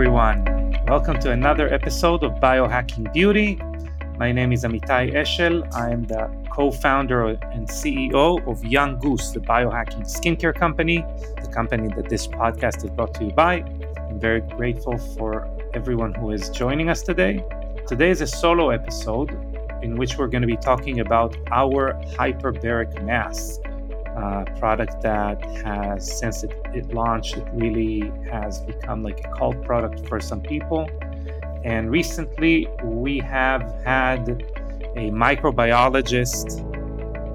everyone. 0.00 0.42
Welcome 0.88 1.20
to 1.20 1.30
another 1.30 1.70
episode 1.70 2.24
of 2.24 2.32
Biohacking 2.40 3.12
Beauty. 3.12 3.60
My 4.16 4.32
name 4.32 4.50
is 4.50 4.64
Amitai 4.64 5.12
Eshel. 5.12 5.70
I 5.74 5.90
am 5.90 6.04
the 6.04 6.30
co 6.50 6.70
founder 6.70 7.26
and 7.26 7.68
CEO 7.68 8.40
of 8.50 8.64
Young 8.64 8.98
Goose, 8.98 9.32
the 9.32 9.40
biohacking 9.40 10.06
skincare 10.08 10.54
company, 10.54 11.04
the 11.42 11.50
company 11.52 11.92
that 11.96 12.08
this 12.08 12.26
podcast 12.26 12.82
is 12.82 12.88
brought 12.88 13.12
to 13.16 13.26
you 13.26 13.32
by. 13.32 13.56
I'm 13.98 14.18
very 14.18 14.40
grateful 14.40 14.96
for 14.96 15.46
everyone 15.74 16.14
who 16.14 16.30
is 16.30 16.48
joining 16.48 16.88
us 16.88 17.02
today. 17.02 17.44
Today 17.86 18.08
is 18.08 18.22
a 18.22 18.26
solo 18.26 18.70
episode 18.70 19.32
in 19.82 19.96
which 19.96 20.16
we're 20.16 20.28
going 20.28 20.40
to 20.40 20.48
be 20.48 20.56
talking 20.56 21.00
about 21.00 21.36
our 21.50 21.92
hyperbaric 22.16 23.04
mask 23.04 23.60
uh, 24.16 24.44
product 24.58 25.00
that 25.02 25.42
has, 25.64 26.18
since 26.18 26.42
it, 26.42 26.52
it 26.74 26.92
launched, 26.92 27.36
it 27.36 27.46
really 27.52 28.12
has 28.30 28.60
become 28.60 29.02
like 29.02 29.24
a 29.24 29.34
cult 29.36 29.62
product 29.64 30.06
for 30.08 30.20
some 30.20 30.40
people. 30.40 30.88
And 31.64 31.90
recently, 31.90 32.68
we 32.82 33.18
have 33.18 33.62
had 33.84 34.28
a 34.96 35.10
microbiologist 35.10 36.66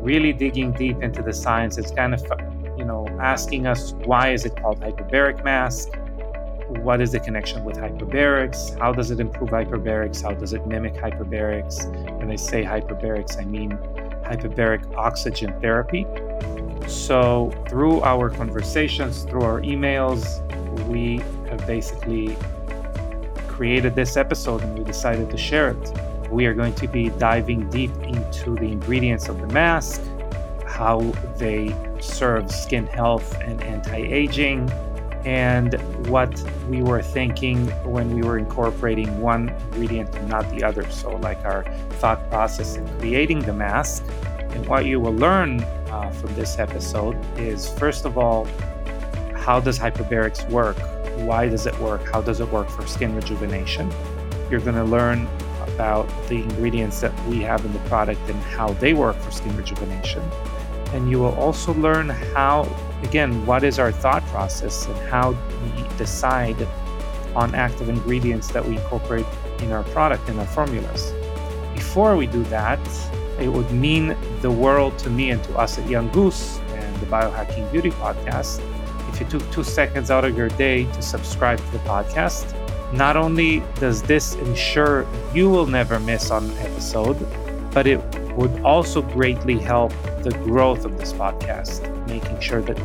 really 0.03 0.34
digging 0.34 0.71
deep 0.71 1.01
into 1.01 1.21
the 1.21 1.34
science. 1.34 1.77
It's 1.77 1.91
kind 1.91 2.13
of, 2.13 2.21
you 2.77 2.85
know, 2.85 3.07
asking 3.20 3.67
us 3.67 3.93
why 4.05 4.34
is 4.34 4.45
it 4.45 4.55
called 4.55 4.79
hyperbaric 4.81 5.43
mask? 5.43 5.89
What 6.84 6.99
is 6.99 7.12
the 7.12 7.20
connection 7.20 7.63
with 7.63 7.77
hyperbarics? 7.77 8.77
How 8.79 8.91
does 8.91 9.12
it 9.12 9.20
improve 9.20 9.51
hyperbarics? 9.51 10.21
How 10.21 10.34
does 10.34 10.53
it 10.53 10.65
mimic 10.65 10.95
hyperbarics? 10.95 11.85
When 12.17 12.31
I 12.31 12.35
say 12.35 12.63
hyperbarics, 12.63 13.39
I 13.39 13.45
mean 13.45 13.71
hyperbaric 14.26 14.95
oxygen 14.95 15.59
therapy. 15.62 16.05
So, 16.87 17.51
through 17.67 18.01
our 18.03 18.29
conversations, 18.29 19.23
through 19.23 19.43
our 19.43 19.61
emails, 19.61 20.41
we 20.87 21.17
have 21.49 21.65
basically 21.65 22.37
created 23.47 23.95
this 23.95 24.17
episode 24.17 24.61
and 24.61 24.77
we 24.77 24.83
decided 24.83 25.29
to 25.29 25.37
share 25.37 25.69
it. 25.69 25.93
We 26.29 26.45
are 26.45 26.53
going 26.53 26.75
to 26.75 26.87
be 26.87 27.09
diving 27.09 27.69
deep 27.69 27.91
into 28.03 28.55
the 28.55 28.65
ingredients 28.65 29.29
of 29.29 29.39
the 29.39 29.47
mask, 29.47 30.01
how 30.65 30.99
they 31.37 31.73
serve 31.99 32.51
skin 32.51 32.85
health 32.87 33.39
and 33.41 33.63
anti 33.63 33.97
aging, 33.97 34.69
and 35.23 35.73
what 36.07 36.43
we 36.69 36.83
were 36.83 37.01
thinking 37.01 37.67
when 37.83 38.13
we 38.13 38.21
were 38.21 38.37
incorporating 38.37 39.19
one 39.19 39.49
ingredient 39.49 40.13
and 40.15 40.29
not 40.29 40.49
the 40.51 40.63
other. 40.63 40.89
So, 40.91 41.15
like 41.17 41.43
our 41.45 41.63
thought 41.93 42.29
process 42.29 42.75
in 42.75 42.87
creating 42.99 43.39
the 43.39 43.53
mask. 43.53 44.03
And 44.51 44.65
what 44.67 44.85
you 44.85 45.01
will 45.01 45.15
learn 45.15 45.65
uh, 45.96 46.12
from 46.12 46.35
this 46.35 46.60
episode 46.60 47.18
is 47.38 47.70
first 47.79 48.05
of 48.05 48.18
all, 48.18 48.46
how 49.34 49.60
does 49.60 49.79
hyperbarics 49.79 50.48
work? 50.49 50.77
Why 51.20 51.48
does 51.48 51.65
it 51.65 51.77
work? 51.79 52.04
How 52.12 52.21
does 52.21 52.41
it 52.41 52.49
work 52.52 52.70
for 52.70 52.85
skin 52.85 53.15
rejuvenation? 53.15 53.90
You're 54.49 54.60
going 54.60 54.76
to 54.76 54.84
learn 54.84 55.27
about 55.68 56.07
the 56.27 56.35
ingredients 56.35 56.99
that 56.99 57.13
we 57.27 57.41
have 57.41 57.63
in 57.65 57.71
the 57.71 57.79
product 57.91 58.20
and 58.29 58.37
how 58.43 58.74
they 58.74 58.93
work 58.93 59.15
for 59.18 59.32
skin 59.32 59.55
rejuvenation. 59.55 60.21
And 60.93 61.10
you 61.10 61.20
will 61.20 61.35
also 61.35 61.74
learn 61.76 62.09
how, 62.09 62.68
again, 63.04 63.46
what 63.46 63.63
is 63.63 63.80
our 63.80 63.91
thought 63.91 64.24
process 64.28 64.85
and 64.88 64.97
how 65.09 65.31
we 65.31 65.97
decide 65.97 66.57
on 67.35 67.56
active 67.56 67.88
ingredients 67.88 68.50
that 68.50 68.66
we 68.66 68.75
incorporate 68.75 69.25
in 69.59 69.72
our 69.72 69.84
product, 69.84 70.28
in 70.28 70.38
our 70.40 70.46
formulas. 70.46 71.13
Before 71.74 72.16
we 72.18 72.28
do 72.28 72.44
that, 72.46 72.80
it 73.40 73.50
would 73.50 73.72
mean 73.72 74.16
the 74.46 74.51
world 74.51 74.96
to 75.00 75.09
me 75.09 75.31
and 75.31 75.44
to 75.44 75.57
us 75.57 75.79
at 75.79 75.90
Young 75.90 76.07
Goose 76.09 76.59
and 76.75 76.96
the 76.97 77.07
Biohacking 77.07 77.72
Beauty 77.72 77.90
Podcast 77.90 78.62
if 79.09 79.19
you 79.19 79.25
took 79.28 79.52
two 79.52 79.63
seconds 79.63 80.12
out 80.12 80.24
of 80.24 80.38
your 80.38 80.50
day 80.50 80.84
to 80.84 81.02
subscribe 81.02 81.58
to 81.58 81.72
the 81.72 81.80
podcast. 81.80 82.53
Not 82.94 83.18
only 83.18 83.64
does 83.80 84.03
this 84.03 84.36
ensure 84.36 85.08
you 85.34 85.50
will 85.50 85.66
never 85.66 86.00
miss 86.00 86.30
on 86.30 86.44
an 86.44 86.58
episode, 86.59 87.18
but 87.72 87.88
it 87.88 88.00
would 88.38 88.62
also 88.62 89.02
greatly 89.02 89.58
help 89.58 89.92
the 90.22 90.38
growth 90.44 90.86
of 90.86 91.00
this 91.00 91.12
podcast, 91.12 91.81
making 92.08 92.40
sure 92.40 92.62
that 92.62 92.78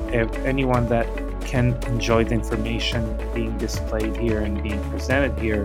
anyone 0.46 0.88
that 0.88 1.06
can 1.42 1.74
enjoy 1.88 2.24
the 2.24 2.32
information 2.32 3.02
being 3.34 3.54
displayed 3.58 4.16
here 4.16 4.40
and 4.40 4.62
being 4.62 4.82
presented 4.90 5.38
here 5.38 5.64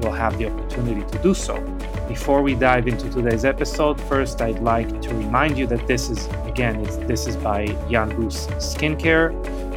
will 0.00 0.12
have 0.12 0.38
the 0.38 0.46
opportunity 0.46 1.02
to 1.12 1.18
do 1.18 1.34
so. 1.34 1.54
Before 2.08 2.42
we 2.42 2.54
dive 2.54 2.86
into 2.86 3.08
today's 3.08 3.46
episode, 3.46 3.98
first 4.02 4.42
I'd 4.42 4.58
like 4.58 5.00
to 5.02 5.08
remind 5.14 5.56
you 5.56 5.66
that 5.68 5.86
this 5.86 6.10
is 6.10 6.26
again, 6.44 6.82
this 7.06 7.26
is 7.26 7.34
by 7.36 7.62
Young 7.88 8.10
Goose 8.14 8.46
Skincare, 8.58 9.32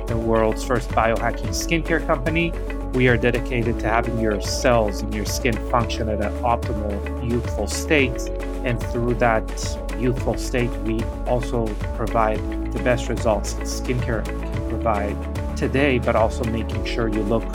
the 0.07 0.17
world's 0.17 0.63
first 0.63 0.89
biohacking 0.89 1.49
skincare 1.49 2.05
company. 2.05 2.51
We 2.93 3.07
are 3.07 3.15
dedicated 3.15 3.79
to 3.79 3.87
having 3.87 4.19
your 4.19 4.41
cells 4.41 5.01
and 5.01 5.13
your 5.13 5.25
skin 5.25 5.55
function 5.69 6.09
at 6.09 6.21
an 6.21 6.33
optimal 6.43 7.29
youthful 7.29 7.67
state, 7.67 8.29
and 8.65 8.81
through 8.91 9.15
that 9.15 9.77
youthful 9.97 10.37
state, 10.37 10.71
we 10.81 11.01
also 11.27 11.65
provide 11.95 12.39
the 12.73 12.79
best 12.83 13.07
results 13.07 13.53
skincare 13.53 14.25
can 14.25 14.69
provide 14.69 15.57
today, 15.57 15.97
but 15.97 16.15
also 16.15 16.43
making 16.43 16.83
sure 16.83 17.07
you 17.07 17.23
look 17.23 17.45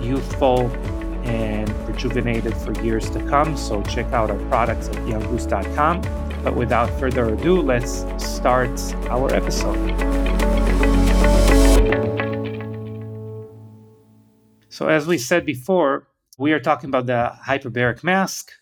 youthful 0.00 0.68
and 1.24 1.68
rejuvenated 1.88 2.56
for 2.56 2.72
years 2.82 3.08
to 3.10 3.18
come. 3.28 3.56
So 3.56 3.82
check 3.82 4.06
out 4.12 4.30
our 4.30 4.38
products 4.48 4.88
at 4.88 4.96
younggoose.com. 4.96 6.02
But 6.42 6.56
without 6.56 6.90
further 6.98 7.28
ado, 7.28 7.60
let's 7.60 8.04
start 8.18 8.78
our 9.06 9.32
episode. 9.32 9.78
So, 14.68 14.88
as 14.88 15.06
we 15.06 15.18
said 15.18 15.46
before, 15.46 16.08
we 16.38 16.52
are 16.52 16.58
talking 16.58 16.88
about 16.88 17.06
the 17.06 17.32
hyperbaric 17.46 18.02
mask. 18.02 18.52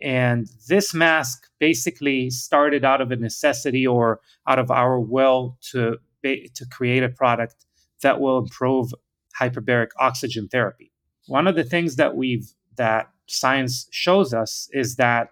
And 0.00 0.46
this 0.68 0.94
mask 0.94 1.48
basically 1.58 2.30
started 2.30 2.84
out 2.84 3.00
of 3.00 3.10
a 3.10 3.16
necessity 3.16 3.86
or 3.86 4.20
out 4.46 4.58
of 4.58 4.70
our 4.70 5.00
will 5.00 5.56
to, 5.72 5.96
to 6.22 6.66
create 6.70 7.02
a 7.02 7.08
product 7.08 7.64
that 8.02 8.20
will 8.20 8.38
improve 8.38 8.92
hyperbaric 9.40 9.88
oxygen 9.98 10.46
therapy 10.48 10.92
one 11.26 11.46
of 11.46 11.54
the 11.54 11.64
things 11.64 11.96
that 11.96 12.16
we've 12.16 12.52
that 12.76 13.08
science 13.26 13.86
shows 13.90 14.34
us 14.34 14.68
is 14.72 14.96
that 14.96 15.30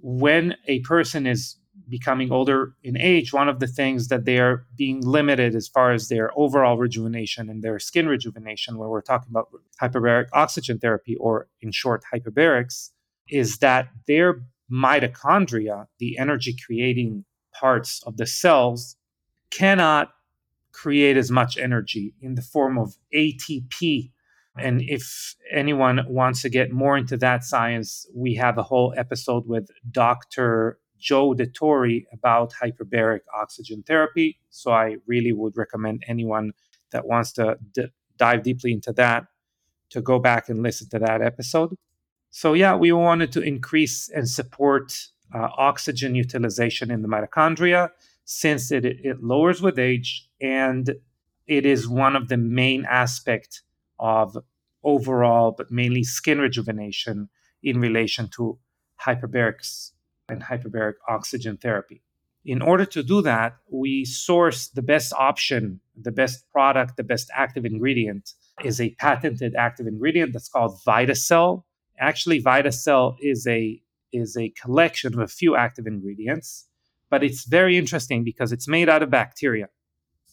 when 0.00 0.56
a 0.66 0.80
person 0.80 1.26
is 1.26 1.56
becoming 1.88 2.30
older 2.30 2.74
in 2.82 2.96
age, 2.96 3.32
one 3.32 3.48
of 3.48 3.60
the 3.60 3.66
things 3.66 4.08
that 4.08 4.24
they 4.24 4.38
are 4.38 4.66
being 4.76 5.00
limited 5.00 5.54
as 5.54 5.68
far 5.68 5.92
as 5.92 6.08
their 6.08 6.30
overall 6.36 6.76
rejuvenation 6.76 7.48
and 7.48 7.62
their 7.62 7.78
skin 7.78 8.08
rejuvenation, 8.08 8.76
when 8.76 8.88
we're 8.88 9.00
talking 9.00 9.28
about 9.30 9.48
hyperbaric 9.80 10.26
oxygen 10.32 10.78
therapy, 10.78 11.16
or 11.16 11.48
in 11.60 11.70
short, 11.72 12.02
hyperbarics, 12.12 12.90
is 13.28 13.58
that 13.58 13.88
their 14.06 14.42
mitochondria, 14.70 15.86
the 15.98 16.18
energy 16.18 16.54
creating 16.66 17.24
parts 17.52 18.02
of 18.04 18.16
the 18.16 18.26
cells, 18.26 18.96
cannot 19.50 20.10
create 20.72 21.16
as 21.16 21.30
much 21.30 21.56
energy 21.56 22.14
in 22.20 22.34
the 22.34 22.42
form 22.42 22.78
of 22.78 22.96
ATP 23.14 24.10
and 24.60 24.82
if 24.82 25.34
anyone 25.52 26.04
wants 26.08 26.42
to 26.42 26.48
get 26.48 26.72
more 26.72 26.96
into 26.96 27.16
that 27.18 27.44
science, 27.44 28.06
we 28.14 28.34
have 28.34 28.58
a 28.58 28.62
whole 28.62 28.94
episode 28.96 29.46
with 29.46 29.68
Dr. 29.90 30.78
Joe 30.98 31.34
DeTore 31.34 32.04
about 32.12 32.52
hyperbaric 32.60 33.20
oxygen 33.34 33.82
therapy. 33.86 34.40
So 34.50 34.72
I 34.72 34.96
really 35.06 35.32
would 35.32 35.56
recommend 35.56 36.02
anyone 36.08 36.52
that 36.90 37.06
wants 37.06 37.32
to 37.34 37.58
d- 37.72 37.86
dive 38.16 38.42
deeply 38.42 38.72
into 38.72 38.92
that 38.94 39.26
to 39.90 40.00
go 40.00 40.18
back 40.18 40.48
and 40.48 40.62
listen 40.62 40.88
to 40.90 40.98
that 40.98 41.22
episode. 41.22 41.74
So, 42.30 42.52
yeah, 42.52 42.74
we 42.74 42.92
wanted 42.92 43.32
to 43.32 43.40
increase 43.40 44.08
and 44.10 44.28
support 44.28 44.92
uh, 45.34 45.48
oxygen 45.56 46.14
utilization 46.14 46.90
in 46.90 47.02
the 47.02 47.08
mitochondria 47.08 47.90
since 48.24 48.70
it, 48.70 48.84
it 48.84 49.22
lowers 49.22 49.62
with 49.62 49.78
age 49.78 50.28
and 50.40 50.94
it 51.46 51.64
is 51.64 51.88
one 51.88 52.14
of 52.14 52.28
the 52.28 52.36
main 52.36 52.84
aspects 52.84 53.62
of 53.98 54.36
overall, 54.94 55.54
but 55.56 55.70
mainly 55.70 56.02
skin 56.02 56.38
rejuvenation 56.38 57.28
in 57.62 57.80
relation 57.80 58.28
to 58.36 58.58
hyperbarics 59.06 59.92
and 60.28 60.42
hyperbaric 60.42 60.94
oxygen 61.08 61.56
therapy. 61.56 62.02
In 62.44 62.62
order 62.62 62.86
to 62.86 63.02
do 63.02 63.20
that, 63.22 63.56
we 63.70 64.04
source 64.04 64.68
the 64.68 64.82
best 64.82 65.12
option, 65.12 65.80
the 66.08 66.12
best 66.12 66.50
product, 66.50 66.96
the 66.96 67.04
best 67.04 67.30
active 67.34 67.64
ingredient 67.64 68.32
is 68.64 68.80
a 68.80 68.90
patented 68.94 69.54
active 69.56 69.86
ingredient 69.86 70.32
that's 70.32 70.48
called 70.48 70.78
VitaCell. 70.86 71.64
Actually, 71.98 72.42
VitaCell 72.42 73.16
is 73.20 73.46
a 73.46 73.80
is 74.12 74.36
a 74.36 74.48
collection 74.62 75.12
of 75.12 75.20
a 75.20 75.28
few 75.28 75.54
active 75.54 75.86
ingredients, 75.86 76.66
but 77.10 77.22
it's 77.22 77.44
very 77.44 77.76
interesting 77.76 78.24
because 78.24 78.52
it's 78.52 78.66
made 78.66 78.88
out 78.88 79.02
of 79.02 79.10
bacteria. 79.10 79.68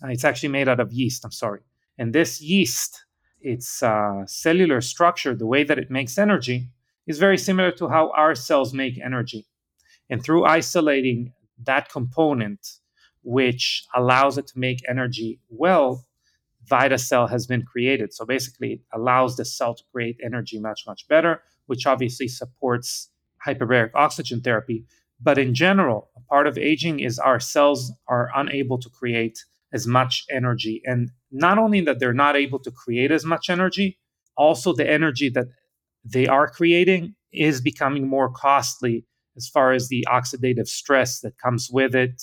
Uh, 0.02 0.08
it's 0.08 0.24
actually 0.24 0.50
made 0.50 0.70
out 0.70 0.80
of 0.80 0.94
yeast, 0.94 1.26
I'm 1.26 1.32
sorry. 1.32 1.62
And 1.98 2.14
this 2.14 2.42
yeast 2.42 3.05
its 3.46 3.84
uh, 3.84 4.26
cellular 4.26 4.82
structure, 4.82 5.36
the 5.36 5.46
way 5.46 5.64
that 5.64 5.78
it 5.78 5.92
makes 5.92 6.18
energy, 6.18 6.68
is 7.06 7.20
very 7.20 7.38
similar 7.38 7.72
to 7.72 7.88
how 7.88 8.12
our 8.12 8.34
cells 8.34 8.74
make 8.74 9.00
energy. 9.00 9.46
And 10.10 10.22
through 10.24 10.46
isolating 10.46 11.32
that 11.64 11.90
component, 11.90 12.68
which 13.24 13.86
allows 13.96 14.38
it 14.40 14.48
to 14.48 14.60
make 14.60 14.80
energy 14.90 15.40
well, 15.50 16.06
VitaCell 16.70 17.30
has 17.30 17.46
been 17.46 17.62
created. 17.62 18.14
So 18.14 18.26
basically, 18.26 18.74
it 18.74 18.82
allows 18.92 19.38
the 19.38 19.46
cell 19.46 19.76
to 19.76 19.84
create 19.92 20.18
energy 20.24 20.60
much, 20.60 20.84
much 20.88 21.08
better, 21.08 21.42
which 21.68 21.86
obviously 21.86 22.28
supports 22.28 23.10
hyperbaric 23.46 23.92
oxygen 23.94 24.42
therapy. 24.42 24.86
But 25.22 25.38
in 25.38 25.54
general, 25.54 26.10
a 26.18 26.22
part 26.22 26.48
of 26.48 26.58
aging 26.58 27.00
is 27.00 27.20
our 27.20 27.40
cells 27.40 27.92
are 28.08 28.32
unable 28.36 28.80
to 28.80 28.90
create 28.90 29.46
as 29.72 29.86
much 29.86 30.26
energy. 30.32 30.82
And 30.86 31.12
not 31.36 31.58
only 31.58 31.82
that 31.82 32.00
they're 32.00 32.14
not 32.14 32.36
able 32.36 32.60
to 32.60 32.72
create 32.72 33.12
as 33.12 33.26
much 33.26 33.50
energy, 33.50 34.00
also 34.38 34.74
the 34.74 34.90
energy 34.90 35.30
that 35.30 35.48
they 36.04 36.28
are 36.28 36.48
creating 36.48 37.16
is 37.34 37.62
becoming 37.62 38.08
more 38.08 38.32
costly 38.32 39.06
as 39.36 39.50
far 39.50 39.74
as 39.74 39.90
the 39.90 40.06
oxidative 40.10 40.68
stress 40.68 41.20
that 41.20 41.38
comes 41.38 41.70
with 41.70 41.94
it. 41.94 42.22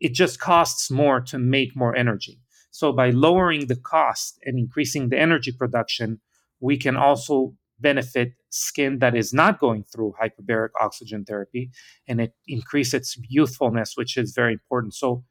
It 0.00 0.14
just 0.14 0.40
costs 0.40 0.90
more 0.90 1.20
to 1.20 1.38
make 1.38 1.76
more 1.76 1.94
energy. 1.94 2.40
So 2.70 2.92
by 2.92 3.10
lowering 3.10 3.66
the 3.66 3.76
cost 3.76 4.38
and 4.44 4.58
increasing 4.58 5.08
the 5.08 5.18
energy 5.18 5.52
production, 5.52 6.20
we 6.60 6.76
can 6.76 6.96
also 6.96 7.54
benefit 7.80 8.32
skin 8.50 8.98
that 9.00 9.14
is 9.14 9.32
not 9.32 9.60
going 9.60 9.84
through 9.84 10.14
hyperbaric 10.20 10.70
oxygen 10.80 11.24
therapy 11.24 11.70
and 12.08 12.20
it 12.20 12.32
increase 12.46 12.94
its 12.94 13.18
youthfulness, 13.28 13.92
which 13.96 14.16
is 14.16 14.32
very 14.32 14.54
important. 14.54 14.94
So 14.94 15.24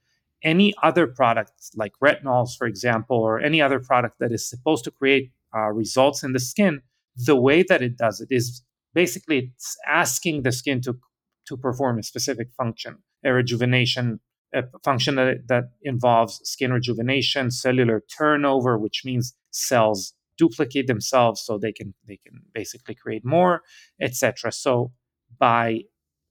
any 0.44 0.74
other 0.84 1.08
product 1.08 1.52
like 1.76 1.94
retinols, 2.04 2.58
for 2.58 2.68
example, 2.68 3.18
or 3.18 3.40
any 3.40 3.62
other 3.62 3.80
product 3.80 4.20
that 4.20 4.32
is 4.32 4.48
supposed 4.48 4.84
to 4.84 4.92
create 4.92 5.32
uh, 5.56 5.70
results 5.72 6.24
in 6.24 6.34
the 6.34 6.40
skin, 6.40 6.82
the 7.16 7.36
way 7.36 7.64
that 7.64 7.82
it 7.82 7.98
does 7.98 8.20
it 8.20 8.28
is 8.32 8.64
basically 8.94 9.52
it's 9.56 9.78
asking 9.88 10.44
the 10.44 10.52
skin 10.52 10.82
to 10.82 10.98
to 11.46 11.58
perform 11.58 12.00
a 12.00 12.04
specific 12.04 12.50
function, 12.58 12.98
a 13.24 13.34
rejuvenation 13.34 14.20
a 14.54 14.64
function 14.84 15.16
that, 15.16 15.48
that 15.48 15.64
involves 15.82 16.40
skin 16.44 16.72
rejuvenation, 16.72 17.50
cellular 17.50 18.04
turnover, 18.16 18.78
which 18.78 19.02
means 19.04 19.36
cells 19.52 20.14
duplicate 20.38 20.88
themselves 20.88 21.42
so 21.42 21.58
they 21.58 21.72
can 21.72 21.94
they 22.08 22.18
can 22.18 22.42
basically 22.54 22.96
create 22.96 23.26
more, 23.26 23.62
etc. 24.02 24.52
So 24.52 24.92
by 25.40 25.82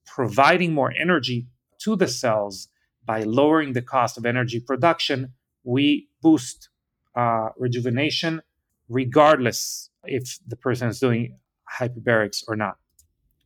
providing 0.06 0.72
more 0.72 0.92
energy 0.92 1.46
to 1.80 1.96
the 1.96 2.08
cells, 2.08 2.68
by 3.04 3.22
lowering 3.22 3.72
the 3.72 3.82
cost 3.82 4.16
of 4.18 4.26
energy 4.26 4.60
production, 4.60 5.32
we 5.64 6.08
boost 6.22 6.68
uh, 7.16 7.50
rejuvenation, 7.58 8.42
regardless 8.88 9.90
if 10.04 10.38
the 10.46 10.56
person 10.56 10.88
is 10.88 11.00
doing 11.00 11.38
hyperbarics 11.78 12.44
or 12.48 12.56
not. 12.56 12.76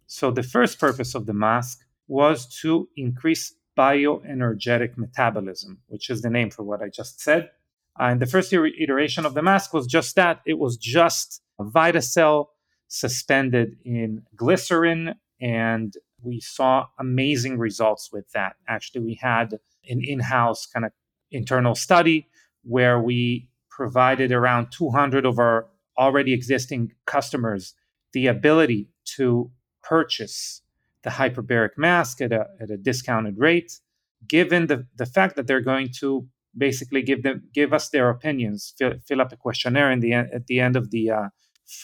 So 0.07 0.31
the 0.31 0.43
first 0.43 0.79
purpose 0.79 1.15
of 1.15 1.27
the 1.27 1.35
mask 1.35 1.81
was 2.09 2.47
to 2.61 2.89
increase 2.97 3.55
bioenergetic 3.77 4.97
metabolism, 4.97 5.79
which 5.89 6.09
is 6.09 6.23
the 6.23 6.31
name 6.31 6.51
for 6.51 6.63
what 6.63 6.83
I 6.83 6.89
just 6.89 7.21
said. 7.21 7.51
and 7.99 8.21
the 8.21 8.27
first 8.27 8.53
iteration 8.53 9.25
of 9.25 9.33
the 9.35 9.43
mask 9.43 9.73
was 9.73 9.87
just 9.87 10.17
that. 10.17 10.43
It 10.47 10.59
was 10.59 10.77
just 10.77 11.41
a 11.59 11.65
VitaCell 11.65 12.47
suspended 12.89 13.77
in 13.85 14.23
glycerin, 14.37 15.15
and 15.41 15.95
we 16.23 16.41
saw 16.41 16.87
amazing 16.99 17.59
results 17.59 18.11
with 18.13 18.31
that. 18.33 18.57
Actually, 18.69 19.03
we 19.03 19.15
had 19.15 19.55
an 19.89 20.01
in 20.03 20.21
house 20.21 20.67
kind 20.67 20.85
of 20.85 20.93
internal 21.31 21.75
study 21.75 22.29
where 22.63 23.01
we 23.01 23.49
provided 23.71 24.33
around 24.33 24.71
200 24.71 25.25
of 25.27 25.39
our 25.39 25.69
already 25.99 26.33
existing 26.33 26.93
customers 27.07 27.75
the 28.13 28.27
ability 28.27 28.89
to 29.05 29.51
purchase 29.83 30.63
the 31.03 31.11
hyperbaric 31.11 31.71
mask 31.77 32.21
at 32.21 32.33
a, 32.33 32.47
at 32.61 32.71
a 32.71 32.77
discounted 32.77 33.39
rate, 33.39 33.79
given 34.27 34.67
the, 34.67 34.87
the 34.97 35.07
fact 35.07 35.37
that 35.37 35.47
they're 35.47 35.61
going 35.61 35.89
to 36.01 36.27
basically 36.57 37.03
give 37.03 37.23
them 37.23 37.43
give 37.53 37.73
us 37.73 37.91
their 37.91 38.09
opinions, 38.09 38.75
fill, 38.79 38.95
fill 39.07 39.21
up 39.21 39.33
a 39.33 39.37
questionnaire 39.37 39.91
in 39.91 40.01
the 40.01 40.13
at 40.15 40.47
the 40.47 40.59
end 40.59 40.75
of 40.75 40.91
the 40.91 41.11
uh, 41.11 41.29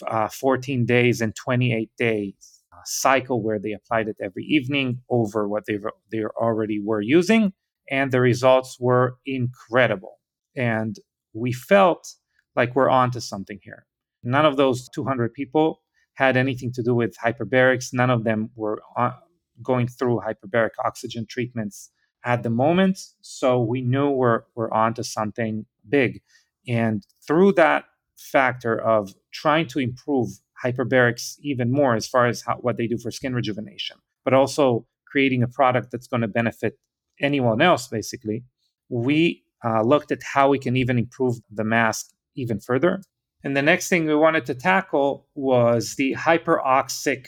uh, 0.07 0.27
14 0.27 0.85
days 0.85 1.21
and 1.21 1.35
28 1.35 1.91
days 1.97 2.52
cycle 2.85 3.41
where 3.41 3.59
they 3.59 3.71
applied 3.73 4.07
it 4.07 4.17
every 4.21 4.43
evening 4.43 4.99
over 5.09 5.47
what 5.47 5.65
they 5.65 5.77
they 6.11 6.23
already 6.23 6.79
were 6.83 7.01
using, 7.01 7.53
and 7.89 8.11
the 8.11 8.21
results 8.21 8.77
were 8.79 9.17
incredible. 9.25 10.19
And 10.55 10.95
we 11.33 11.51
felt 11.51 12.07
like 12.55 12.75
we're 12.75 12.89
onto 12.89 13.19
something 13.19 13.59
here. 13.63 13.85
None 14.23 14.45
of 14.45 14.57
those 14.57 14.87
200 14.89 15.33
people 15.33 15.81
had 16.13 16.37
anything 16.37 16.71
to 16.73 16.83
do 16.83 16.93
with 16.93 17.17
hyperbarics. 17.17 17.87
None 17.93 18.09
of 18.09 18.23
them 18.23 18.51
were 18.55 18.81
on, 18.95 19.13
going 19.61 19.87
through 19.87 20.21
hyperbaric 20.21 20.71
oxygen 20.83 21.25
treatments 21.27 21.91
at 22.23 22.43
the 22.43 22.49
moment. 22.49 22.99
So 23.21 23.61
we 23.61 23.81
knew 23.81 24.09
we're, 24.09 24.43
we're 24.55 24.71
onto 24.71 25.03
something 25.03 25.65
big. 25.87 26.21
And 26.67 27.05
through 27.27 27.53
that 27.53 27.85
factor 28.17 28.79
of 28.79 29.13
trying 29.31 29.67
to 29.67 29.79
improve 29.79 30.29
hyperbarics 30.63 31.37
even 31.41 31.71
more 31.71 31.95
as 31.95 32.07
far 32.07 32.27
as 32.27 32.41
how, 32.41 32.55
what 32.55 32.77
they 32.77 32.87
do 32.87 32.97
for 32.97 33.11
skin 33.11 33.33
rejuvenation, 33.33 33.97
but 34.23 34.33
also 34.33 34.85
creating 35.05 35.43
a 35.43 35.47
product 35.47 35.91
that's 35.91 36.07
going 36.07 36.21
to 36.21 36.27
benefit 36.27 36.79
anyone 37.19 37.61
else, 37.61 37.87
basically, 37.87 38.43
we 38.89 39.43
uh, 39.63 39.81
looked 39.81 40.11
at 40.11 40.21
how 40.23 40.49
we 40.49 40.59
can 40.59 40.75
even 40.75 40.97
improve 40.97 41.35
the 41.51 41.63
mask 41.63 42.11
even 42.35 42.59
further. 42.59 43.01
And 43.43 43.55
the 43.55 43.61
next 43.61 43.89
thing 43.89 44.05
we 44.05 44.15
wanted 44.15 44.45
to 44.47 44.55
tackle 44.55 45.27
was 45.35 45.95
the 45.95 46.13
hyperoxic 46.13 47.27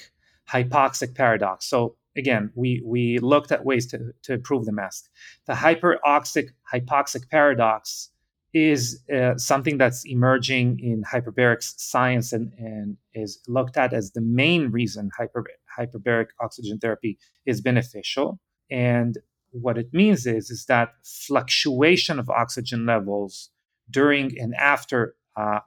hypoxic 0.49 1.15
paradox. 1.15 1.65
So 1.65 1.97
again, 2.15 2.51
we 2.55 2.81
we 2.85 3.19
looked 3.19 3.51
at 3.51 3.65
ways 3.65 3.85
to, 3.87 4.13
to 4.23 4.33
improve 4.33 4.65
the 4.65 4.71
mask. 4.71 5.09
The 5.47 5.53
hyperoxic 5.53 6.49
hypoxic 6.71 7.29
paradox 7.29 8.09
is 8.55 9.03
uh, 9.13 9.37
something 9.37 9.77
that's 9.77 10.05
emerging 10.05 10.79
in 10.81 11.03
hyperbaric 11.03 11.61
science 11.61 12.31
and, 12.31 12.53
and 12.57 12.95
is 13.13 13.37
looked 13.49 13.75
at 13.75 13.91
as 13.91 14.13
the 14.13 14.21
main 14.21 14.71
reason 14.71 15.09
hyper, 15.17 15.45
hyperbaric 15.77 16.27
oxygen 16.39 16.79
therapy 16.79 17.17
is 17.45 17.59
beneficial. 17.59 18.39
And 18.71 19.17
what 19.51 19.77
it 19.77 19.93
means 19.93 20.25
is, 20.25 20.49
is 20.49 20.65
that 20.67 20.93
fluctuation 21.03 22.17
of 22.17 22.29
oxygen 22.29 22.85
levels 22.85 23.49
during 23.91 24.39
and 24.39 24.55
after 24.55 25.15
uh, 25.35 25.59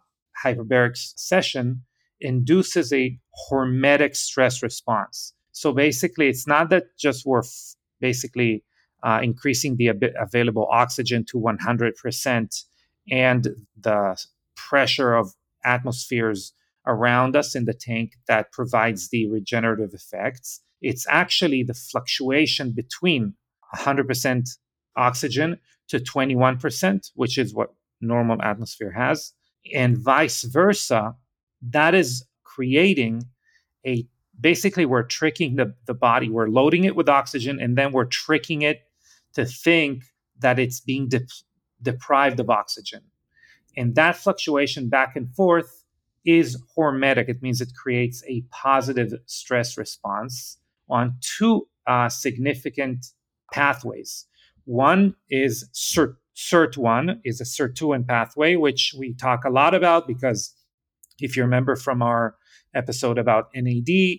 hyperbaric 0.42 0.96
session 0.96 1.82
induces 2.22 2.90
a 2.90 3.18
hormetic 3.50 4.16
stress 4.16 4.62
response. 4.62 5.34
So 5.52 5.72
basically, 5.72 6.28
it's 6.28 6.46
not 6.46 6.70
that 6.70 6.96
just 6.98 7.26
we're 7.26 7.40
f- 7.40 7.74
basically 8.00 8.64
uh, 9.02 9.20
increasing 9.22 9.76
the 9.76 9.90
ab- 9.90 10.14
available 10.18 10.66
oxygen 10.70 11.26
to 11.26 11.38
100% 11.38 12.64
and 13.10 13.48
the 13.78 14.22
pressure 14.56 15.14
of 15.14 15.34
atmospheres 15.64 16.52
around 16.86 17.36
us 17.36 17.54
in 17.54 17.64
the 17.64 17.74
tank 17.74 18.12
that 18.26 18.52
provides 18.52 19.10
the 19.10 19.28
regenerative 19.30 19.92
effects. 19.92 20.62
It's 20.80 21.06
actually 21.08 21.62
the 21.62 21.74
fluctuation 21.74 22.72
between 22.72 23.34
100% 23.76 24.48
oxygen 24.96 25.58
to 25.88 25.98
21%, 25.98 27.10
which 27.14 27.38
is 27.38 27.54
what 27.54 27.74
normal 28.00 28.40
atmosphere 28.42 28.92
has, 28.92 29.32
and 29.74 29.98
vice 29.98 30.44
versa, 30.44 31.14
that 31.60 31.94
is 31.94 32.24
creating 32.44 33.24
a 33.86 34.06
basically 34.40 34.86
we're 34.86 35.02
tricking 35.02 35.56
the, 35.56 35.74
the 35.86 35.94
body, 35.94 36.28
we're 36.28 36.48
loading 36.48 36.84
it 36.84 36.94
with 36.94 37.08
oxygen, 37.08 37.60
and 37.60 37.76
then 37.76 37.92
we're 37.92 38.04
tricking 38.04 38.62
it 38.62 38.82
to 39.34 39.44
think 39.44 40.04
that 40.38 40.58
it's 40.58 40.80
being 40.80 41.08
de- 41.08 41.26
deprived 41.82 42.40
of 42.40 42.50
oxygen. 42.50 43.02
And 43.76 43.94
that 43.94 44.16
fluctuation 44.16 44.88
back 44.88 45.16
and 45.16 45.32
forth 45.34 45.84
is 46.24 46.62
hormetic. 46.76 47.28
It 47.28 47.42
means 47.42 47.60
it 47.60 47.72
creates 47.74 48.22
a 48.28 48.42
positive 48.50 49.12
stress 49.26 49.78
response 49.78 50.58
on 50.90 51.16
two 51.20 51.68
uh, 51.86 52.08
significant 52.08 53.06
pathways. 53.52 54.26
One 54.64 55.14
is 55.30 55.68
cert- 55.72 56.16
SIRT1 56.36 57.20
is 57.24 57.40
a 57.40 57.44
sirtuin 57.44 58.06
pathway, 58.06 58.56
which 58.56 58.94
we 58.96 59.14
talk 59.14 59.44
a 59.44 59.50
lot 59.50 59.74
about 59.74 60.06
because 60.06 60.54
if 61.20 61.36
you 61.36 61.42
remember 61.42 61.74
from 61.74 62.02
our 62.02 62.36
episode 62.74 63.18
about 63.18 63.48
NAD 63.54 64.18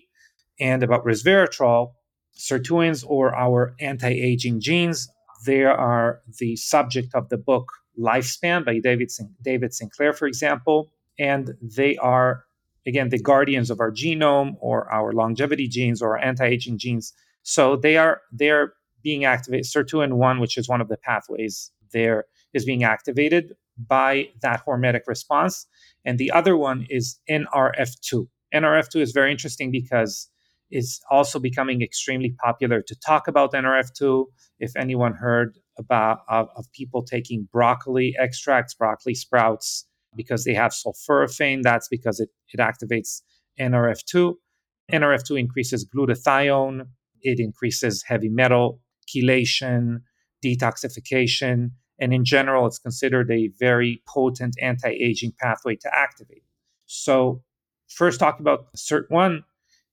and 0.58 0.82
about 0.82 1.04
resveratrol, 1.04 1.92
sirtuins 2.36 3.04
or 3.06 3.34
our 3.34 3.74
anti-aging 3.80 4.60
genes, 4.60 5.08
they 5.44 5.64
are 5.64 6.20
the 6.38 6.56
subject 6.56 7.14
of 7.14 7.28
the 7.28 7.36
book 7.36 7.72
Lifespan 7.98 8.64
by 8.64 8.78
David, 8.78 9.10
David 9.42 9.74
Sinclair, 9.74 10.12
for 10.12 10.26
example. 10.26 10.90
And 11.18 11.54
they 11.60 11.96
are, 11.96 12.44
again, 12.86 13.10
the 13.10 13.18
guardians 13.18 13.70
of 13.70 13.80
our 13.80 13.90
genome 13.90 14.56
or 14.60 14.90
our 14.92 15.12
longevity 15.12 15.68
genes 15.68 16.00
or 16.00 16.18
anti-aging 16.18 16.78
genes. 16.78 17.12
So 17.42 17.76
they 17.76 17.96
are 17.96 18.20
they 18.32 18.50
are 18.50 18.74
being 19.02 19.24
activated. 19.24 19.66
Sirtuin 19.66 20.14
1, 20.14 20.40
which 20.40 20.56
is 20.56 20.68
one 20.68 20.80
of 20.80 20.88
the 20.88 20.96
pathways 20.96 21.70
there 21.92 22.24
is 22.52 22.64
being 22.64 22.84
activated 22.84 23.54
by 23.78 24.28
that 24.42 24.64
hormetic 24.66 25.02
response. 25.06 25.66
And 26.04 26.18
the 26.18 26.30
other 26.30 26.56
one 26.56 26.86
is 26.90 27.18
NRF2. 27.30 28.26
NRF2 28.54 29.00
is 29.00 29.12
very 29.12 29.30
interesting 29.30 29.70
because 29.70 30.28
it's 30.70 31.00
also 31.10 31.38
becoming 31.38 31.82
extremely 31.82 32.34
popular 32.42 32.82
to 32.82 32.94
talk 32.94 33.28
about 33.28 33.52
NRF2. 33.52 34.26
If 34.58 34.76
anyone 34.76 35.14
heard 35.14 35.58
about 35.78 36.20
of, 36.28 36.48
of 36.56 36.70
people 36.72 37.02
taking 37.02 37.48
broccoli 37.52 38.14
extracts, 38.18 38.74
broccoli 38.74 39.14
sprouts, 39.14 39.86
because 40.14 40.44
they 40.44 40.54
have 40.54 40.72
sulforaphane. 40.72 41.62
That's 41.62 41.88
because 41.88 42.20
it, 42.20 42.30
it 42.52 42.60
activates 42.60 43.22
NRF2. 43.58 44.34
NRF2 44.92 45.38
increases 45.38 45.88
glutathione, 45.88 46.86
it 47.22 47.38
increases 47.38 48.02
heavy 48.06 48.28
metal 48.28 48.80
chelation, 49.08 50.02
detoxification, 50.44 51.70
and 52.00 52.14
in 52.14 52.24
general, 52.24 52.66
it's 52.66 52.78
considered 52.78 53.30
a 53.30 53.50
very 53.58 54.02
potent 54.08 54.56
anti 54.60 54.88
aging 54.88 55.32
pathway 55.38 55.76
to 55.76 55.90
activate. 55.94 56.42
So, 56.86 57.42
first, 57.88 58.18
talk 58.18 58.40
about 58.40 58.72
SIRT1. 58.74 59.42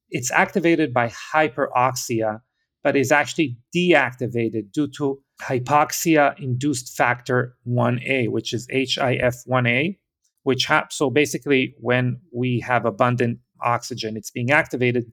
It's 0.10 0.32
activated 0.32 0.94
by 0.94 1.12
hyperoxia, 1.34 2.42
but 2.84 2.96
is 2.96 3.12
actually 3.12 3.58
deactivated 3.76 4.72
due 4.72 4.88
to 4.98 5.22
hypoxia 5.42 6.40
induced 6.40 6.96
factor 6.96 7.56
1A, 7.68 8.30
which 8.30 8.54
is 8.54 8.68
HIF1A, 8.74 9.98
which 10.44 10.66
ha- 10.66 10.88
so 10.90 11.10
basically 11.10 11.76
when 11.80 12.20
we 12.34 12.60
have 12.62 12.86
abundant 12.86 13.40
oxygen, 13.62 14.16
it's 14.16 14.32
being 14.32 14.52
activated, 14.52 15.12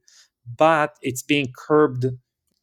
but 0.57 0.95
it's 1.03 1.23
being 1.23 1.53
curbed 1.57 2.07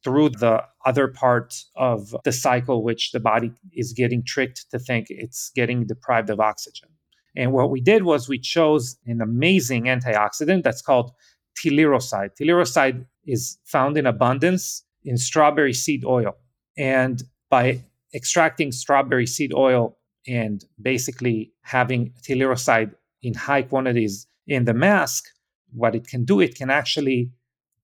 through 0.03 0.29
the 0.29 0.63
other 0.85 1.07
part 1.07 1.53
of 1.75 2.15
the 2.23 2.31
cycle, 2.31 2.83
which 2.83 3.11
the 3.11 3.19
body 3.19 3.51
is 3.73 3.93
getting 3.93 4.23
tricked 4.25 4.65
to 4.71 4.79
think 4.79 5.07
it's 5.09 5.51
getting 5.55 5.85
deprived 5.85 6.29
of 6.29 6.39
oxygen. 6.39 6.89
And 7.35 7.53
what 7.53 7.69
we 7.69 7.81
did 7.81 8.03
was 8.03 8.27
we 8.27 8.39
chose 8.39 8.97
an 9.05 9.21
amazing 9.21 9.83
antioxidant 9.83 10.63
that's 10.63 10.81
called 10.81 11.11
tiliroside. 11.57 12.31
Tiliroside 12.39 13.05
is 13.25 13.57
found 13.65 13.97
in 13.97 14.05
abundance 14.05 14.83
in 15.03 15.17
strawberry 15.17 15.73
seed 15.73 16.05
oil. 16.05 16.35
And 16.77 17.23
by 17.49 17.81
extracting 18.13 18.71
strawberry 18.71 19.25
seed 19.25 19.53
oil 19.53 19.97
and 20.27 20.63
basically 20.81 21.51
having 21.61 22.13
tiliroside 22.23 22.93
in 23.21 23.33
high 23.33 23.61
quantities 23.63 24.27
in 24.47 24.65
the 24.65 24.73
mask, 24.73 25.25
what 25.73 25.95
it 25.95 26.07
can 26.07 26.25
do, 26.25 26.39
it 26.39 26.55
can 26.55 26.69
actually 26.69 27.31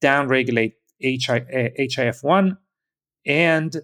downregulate 0.02 0.74
HIF1 1.04 2.58
and 3.26 3.76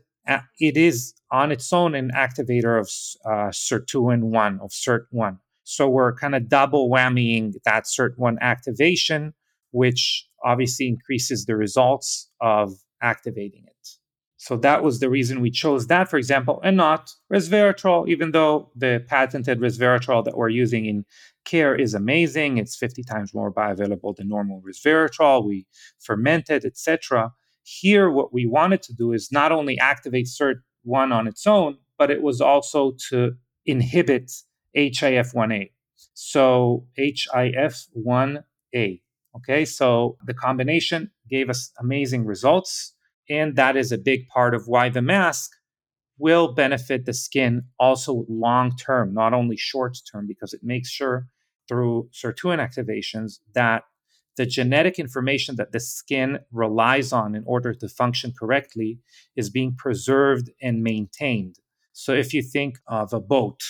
it 0.59 0.77
is 0.77 1.13
on 1.31 1.51
its 1.51 1.73
own 1.73 1.95
an 1.95 2.11
activator 2.15 2.79
of 2.79 2.89
uh, 3.25 3.49
SIRT2 3.49 4.61
of 4.63 4.71
SIRT1. 4.71 5.39
So 5.63 5.89
we're 5.89 6.13
kind 6.13 6.35
of 6.35 6.47
double 6.47 6.89
whammying 6.89 7.53
that 7.65 7.85
SIRT1 7.85 8.39
activation, 8.41 9.33
which 9.73 10.25
obviously 10.45 10.87
increases 10.87 11.45
the 11.45 11.55
results 11.55 12.29
of 12.39 12.73
activating 13.01 13.65
it. 13.67 13.89
So 14.37 14.57
that 14.57 14.83
was 14.83 14.99
the 14.99 15.09
reason 15.09 15.39
we 15.39 15.51
chose 15.51 15.87
that, 15.87 16.09
for 16.09 16.17
example, 16.17 16.59
and 16.63 16.75
not 16.75 17.11
resveratrol, 17.31 18.09
even 18.09 18.31
though 18.31 18.71
the 18.75 19.03
patented 19.07 19.59
resveratrol 19.59 20.25
that 20.25 20.35
we're 20.35 20.49
using 20.49 20.85
in 20.85 21.05
care 21.45 21.75
is 21.75 21.93
amazing. 21.93 22.57
It's 22.57 22.75
50 22.75 23.03
times 23.03 23.33
more 23.33 23.53
bioavailable 23.53 24.17
than 24.17 24.27
normal 24.27 24.61
resveratrol. 24.61 25.45
We 25.45 25.65
ferment 25.99 26.49
it, 26.49 26.65
etc. 26.65 27.31
Here, 27.63 28.09
what 28.09 28.33
we 28.33 28.45
wanted 28.45 28.81
to 28.83 28.93
do 28.93 29.13
is 29.13 29.31
not 29.31 29.53
only 29.53 29.79
activate 29.79 30.27
SIRT1 30.27 31.13
on 31.13 31.25
its 31.27 31.47
own, 31.47 31.77
but 31.97 32.11
it 32.11 32.21
was 32.21 32.41
also 32.41 32.95
to 33.09 33.35
inhibit 33.65 34.29
HIF1A. 34.75 35.71
So 36.13 36.85
HIF1A. 36.99 38.43
Okay, 39.35 39.65
so 39.65 40.17
the 40.25 40.33
combination 40.33 41.11
gave 41.29 41.49
us 41.49 41.71
amazing 41.79 42.25
results. 42.25 42.93
And 43.29 43.55
that 43.55 43.75
is 43.75 43.91
a 43.91 43.97
big 43.97 44.27
part 44.27 44.53
of 44.53 44.67
why 44.67 44.89
the 44.89 45.01
mask 45.01 45.51
will 46.17 46.53
benefit 46.53 47.05
the 47.05 47.13
skin 47.13 47.63
also 47.79 48.25
long 48.29 48.75
term, 48.77 49.13
not 49.13 49.33
only 49.33 49.57
short 49.57 49.97
term, 50.11 50.27
because 50.27 50.53
it 50.53 50.61
makes 50.63 50.89
sure 50.89 51.27
through 51.67 52.09
sirtuin 52.13 52.59
activations 52.59 53.39
that 53.55 53.83
the 54.35 54.45
genetic 54.45 54.99
information 54.99 55.55
that 55.55 55.71
the 55.71 55.79
skin 55.79 56.39
relies 56.51 57.13
on 57.13 57.35
in 57.35 57.43
order 57.45 57.73
to 57.73 57.87
function 57.87 58.33
correctly 58.37 58.99
is 59.35 59.49
being 59.49 59.75
preserved 59.75 60.49
and 60.61 60.83
maintained. 60.83 61.57
So 61.93 62.13
if 62.13 62.33
you 62.33 62.41
think 62.41 62.79
of 62.87 63.13
a 63.13 63.19
boat, 63.19 63.61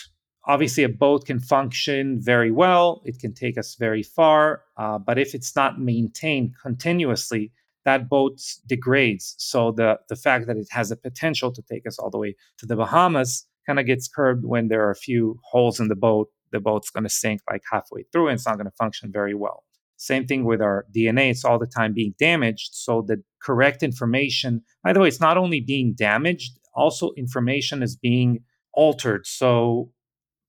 obviously 0.46 0.84
a 0.84 0.90
boat 0.90 1.26
can 1.26 1.40
function 1.40 2.20
very 2.22 2.52
well, 2.52 3.02
it 3.06 3.20
can 3.20 3.34
take 3.34 3.58
us 3.58 3.76
very 3.76 4.04
far, 4.04 4.64
uh, 4.78 4.98
but 4.98 5.18
if 5.18 5.34
it's 5.34 5.56
not 5.56 5.80
maintained 5.80 6.54
continuously, 6.62 7.52
that 7.86 8.10
boat 8.10 8.40
degrades. 8.66 9.36
So 9.38 9.72
the, 9.72 10.00
the 10.10 10.16
fact 10.16 10.48
that 10.48 10.58
it 10.58 10.68
has 10.72 10.92
a 10.92 10.96
potential 10.96 11.52
to 11.52 11.62
take 11.62 11.86
us 11.86 12.00
all 12.00 12.10
the 12.10 12.18
way 12.18 12.36
to 12.58 12.66
the 12.66 12.76
Bahamas 12.76 13.46
kind 13.66 13.80
of 13.80 13.86
gets 13.86 14.08
curbed 14.08 14.46
when 14.46 14.68
there 14.68 14.86
are 14.86 14.92
a 14.92 14.96
few 14.96 15.40
holes 15.44 15.80
in 15.80 15.88
the 15.88 15.96
boat. 15.96 16.30
The 16.52 16.60
boat's 16.60 16.90
going 16.90 17.04
to 17.04 17.10
sink 17.10 17.42
like 17.50 17.64
halfway 17.72 18.04
through 18.12 18.28
and 18.28 18.36
it's 18.36 18.46
not 18.46 18.56
going 18.56 18.70
to 18.70 18.76
function 18.78 19.12
very 19.12 19.34
well. 19.34 19.64
Same 19.98 20.26
thing 20.26 20.44
with 20.44 20.62
our 20.62 20.86
DNA, 20.96 21.32
it's 21.32 21.46
all 21.46 21.60
the 21.60 21.68
time 21.68 21.94
being 21.94 22.14
damaged. 22.20 22.72
So 22.74 23.02
the 23.02 23.24
correct 23.42 23.84
information, 23.84 24.62
by 24.84 24.94
the 24.94 25.00
way, 25.00 25.08
it's 25.08 25.22
not 25.22 25.38
only 25.38 25.62
being 25.62 25.94
damaged, 25.94 26.60
also 26.74 27.12
information 27.16 27.82
is 27.82 27.96
being 27.96 28.40
altered. 28.74 29.26
So 29.26 29.92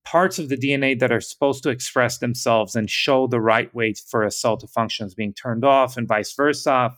parts 0.05 0.39
of 0.39 0.49
the 0.49 0.57
DNA 0.57 0.99
that 0.99 1.13
are 1.13 1.21
supposed 1.21 1.63
to 1.63 1.71
express 1.71 2.19
themselves 2.19 2.77
and 2.77 2.91
show 2.91 3.27
the 3.27 3.41
right 3.41 3.75
way 3.75 3.95
for 3.95 4.23
a 4.23 4.31
cell 4.31 4.57
to 4.59 4.67
function 4.67 5.07
is 5.07 5.15
being 5.15 5.33
turned 5.33 5.65
off, 5.65 5.97
and 5.97 6.07
vice 6.07 6.35
versa. 6.35 6.95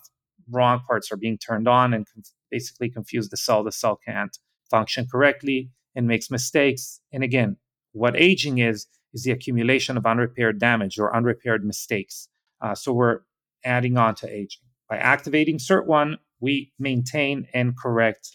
Wrong 0.50 0.80
parts 0.86 1.10
are 1.10 1.16
being 1.16 1.38
turned 1.38 1.66
on 1.66 1.92
and 1.92 2.06
basically 2.50 2.88
confuse 2.88 3.28
the 3.28 3.36
cell. 3.36 3.64
The 3.64 3.72
cell 3.72 3.98
can't 4.04 4.36
function 4.70 5.06
correctly 5.10 5.70
and 5.94 6.06
makes 6.06 6.30
mistakes. 6.30 7.00
And 7.12 7.24
again, 7.24 7.56
what 7.92 8.16
aging 8.16 8.58
is, 8.58 8.86
is 9.12 9.24
the 9.24 9.30
accumulation 9.30 9.96
of 9.96 10.04
unrepaired 10.04 10.58
damage 10.58 10.98
or 10.98 11.14
unrepaired 11.14 11.64
mistakes. 11.64 12.28
Uh, 12.60 12.74
so 12.74 12.92
we're 12.92 13.20
adding 13.64 13.96
on 13.96 14.14
to 14.16 14.28
aging. 14.28 14.62
By 14.88 14.98
activating 14.98 15.58
SIRT1, 15.58 16.16
we 16.40 16.72
maintain 16.78 17.48
and 17.54 17.76
correct 17.76 18.30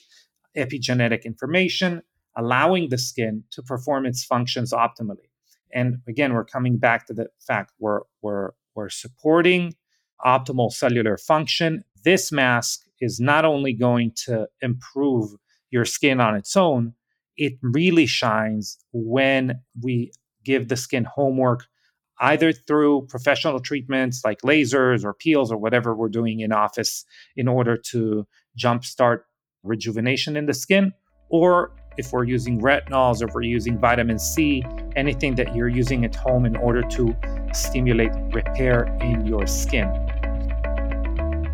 epigenetic 0.58 1.24
information, 1.24 2.02
allowing 2.38 2.90
the 2.90 2.98
skin 2.98 3.44
to 3.52 3.62
perform 3.62 4.06
its 4.06 4.24
functions 4.24 4.72
optimally. 4.72 5.30
And 5.74 5.98
again, 6.08 6.34
we're 6.34 6.46
coming 6.46 6.78
back 6.78 7.08
to 7.08 7.14
the 7.14 7.28
fact 7.46 7.72
we're, 7.80 8.02
we're, 8.22 8.52
we're 8.76 8.90
supporting 8.90 9.74
optimal 10.26 10.72
cellular 10.72 11.18
function. 11.18 11.84
This 12.04 12.32
mask 12.32 12.82
is 13.00 13.20
not 13.20 13.46
only 13.46 13.74
going 13.74 14.14
to 14.26 14.48
improve 14.62 15.32
your 15.70 15.86
skin 15.86 16.20
on 16.20 16.36
its 16.36 16.56
own, 16.56 16.94
it 17.38 17.54
really 17.62 18.06
shines 18.06 18.78
when 18.92 19.60
we 19.82 20.12
give 20.44 20.68
the 20.68 20.78
skin 20.78 21.06
homework 21.06 21.66
either 22.20 22.52
through 22.54 23.08
professional 23.08 23.60
treatments 23.60 24.22
like 24.24 24.42
lasers 24.42 25.04
or 25.04 25.14
peels 25.14 25.52
or 25.52 25.58
whatever 25.58 25.96
we're 25.96 26.10
doing 26.10 26.42
in 26.42 26.52
office 26.52 27.04
in 27.36 27.48
order 27.48 27.76
to 27.76 28.28
jumpstart 28.58 29.22
rejuvenation 29.64 30.38
in 30.38 30.46
the 30.46 30.54
skin, 30.54 30.94
or 31.30 31.72
if 31.98 32.12
we're 32.12 32.24
using 32.24 32.62
retinols, 32.62 33.22
if 33.22 33.34
we're 33.34 33.42
using 33.42 33.78
vitamin 33.78 34.18
C, 34.18 34.66
anything 34.96 35.36
that 35.36 35.56
you're 35.56 35.68
using 35.68 36.06
at 36.06 36.16
home 36.16 36.46
in 36.46 36.56
order 36.56 36.82
to 36.82 37.16
stimulate 37.54 38.12
repair 38.34 38.86
in 39.02 39.26
your 39.26 39.46
skin. 39.48 39.88